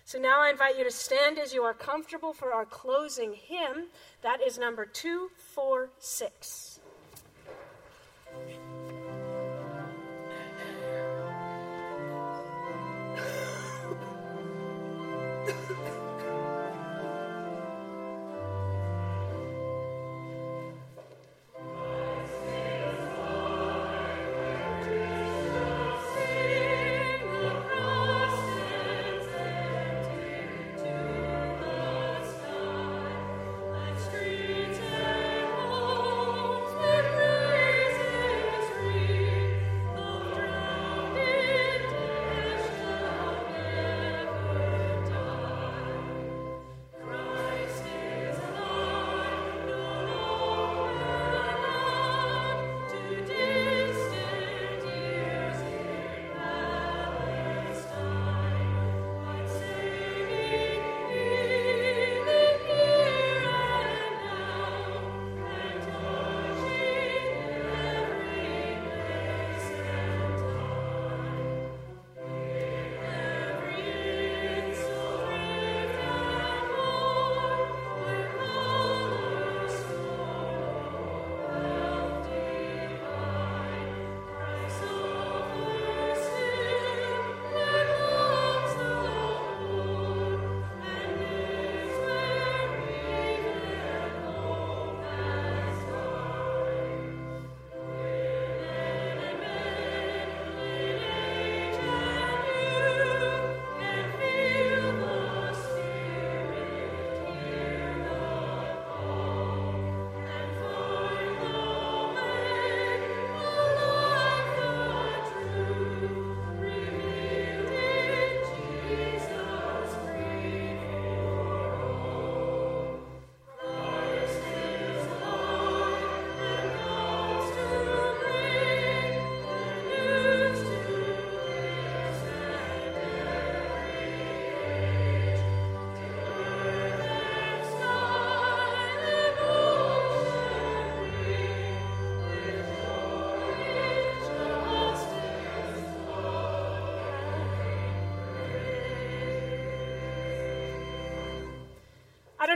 So 0.05 0.19
now 0.19 0.43
I 0.43 0.51
invite 0.51 0.77
you 0.77 0.85
to 0.85 0.91
stand 0.91 1.39
as 1.39 1.55
you 1.55 1.63
are 1.63 1.73
comfortable 1.73 2.35
for 2.35 2.53
our 2.53 2.67
closing 2.67 3.33
hymn. 3.33 3.87
That 4.23 4.41
is 4.47 4.59
number 4.59 4.85
246. 4.85 6.74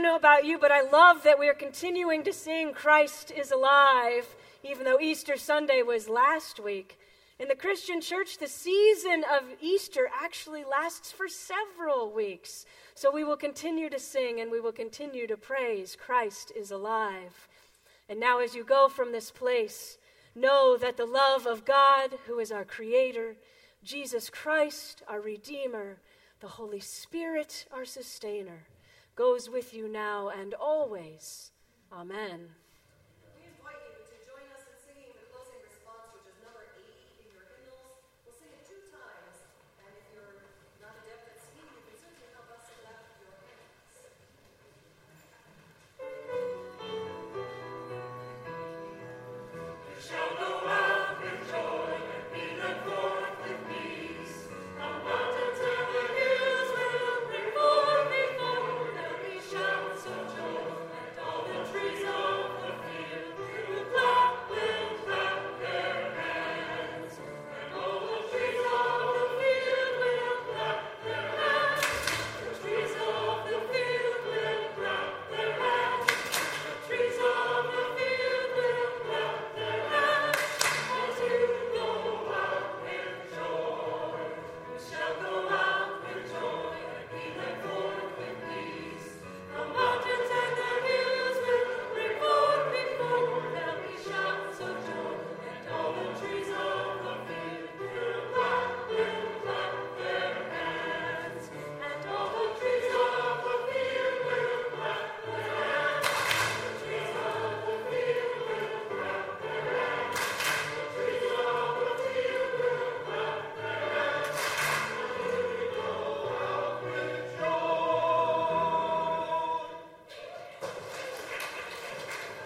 Know 0.09 0.16
about 0.16 0.46
you, 0.46 0.56
but 0.56 0.72
I 0.72 0.80
love 0.80 1.22
that 1.24 1.38
we 1.38 1.50
are 1.50 1.54
continuing 1.54 2.24
to 2.24 2.32
sing 2.32 2.72
Christ 2.72 3.30
is 3.30 3.50
alive, 3.50 4.24
even 4.62 4.84
though 4.84 4.98
Easter 4.98 5.36
Sunday 5.36 5.82
was 5.82 6.09
last 6.09 6.59
week. 6.59 6.98
In 7.38 7.46
the 7.46 7.54
Christian 7.54 8.00
church, 8.00 8.38
the 8.38 8.46
season 8.46 9.22
of 9.30 9.42
Easter 9.61 10.09
actually 10.18 10.64
lasts 10.64 11.12
for 11.12 11.28
several 11.28 12.11
weeks. 12.11 12.64
So 12.94 13.12
we 13.12 13.22
will 13.22 13.36
continue 13.36 13.90
to 13.90 13.98
sing 13.98 14.40
and 14.40 14.50
we 14.50 14.61
will 14.61 14.72
continue 14.72 15.26
to 15.26 15.36
praise 15.36 15.94
Christ 15.94 16.52
is 16.56 16.70
alive. 16.70 17.46
And 18.09 18.18
now, 18.18 18.38
as 18.38 18.54
you 18.54 18.64
go 18.64 18.88
from 18.88 19.12
this 19.12 19.30
place, 19.30 19.98
know 20.34 20.78
that 20.78 20.96
the 20.96 21.04
love 21.04 21.46
of 21.46 21.66
God, 21.66 22.14
who 22.26 22.38
is 22.38 22.50
our 22.50 22.64
Creator, 22.64 23.36
Jesus 23.84 24.30
Christ, 24.30 25.02
our 25.06 25.20
Redeemer, 25.20 25.98
the 26.40 26.48
Holy 26.48 26.80
Spirit, 26.80 27.66
our 27.70 27.84
Sustainer, 27.84 28.64
goes 29.18 29.50
with 29.50 29.74
you 29.74 29.88
now 29.88 30.28
and 30.28 30.54
always. 30.54 31.50
Amen. 31.92 32.50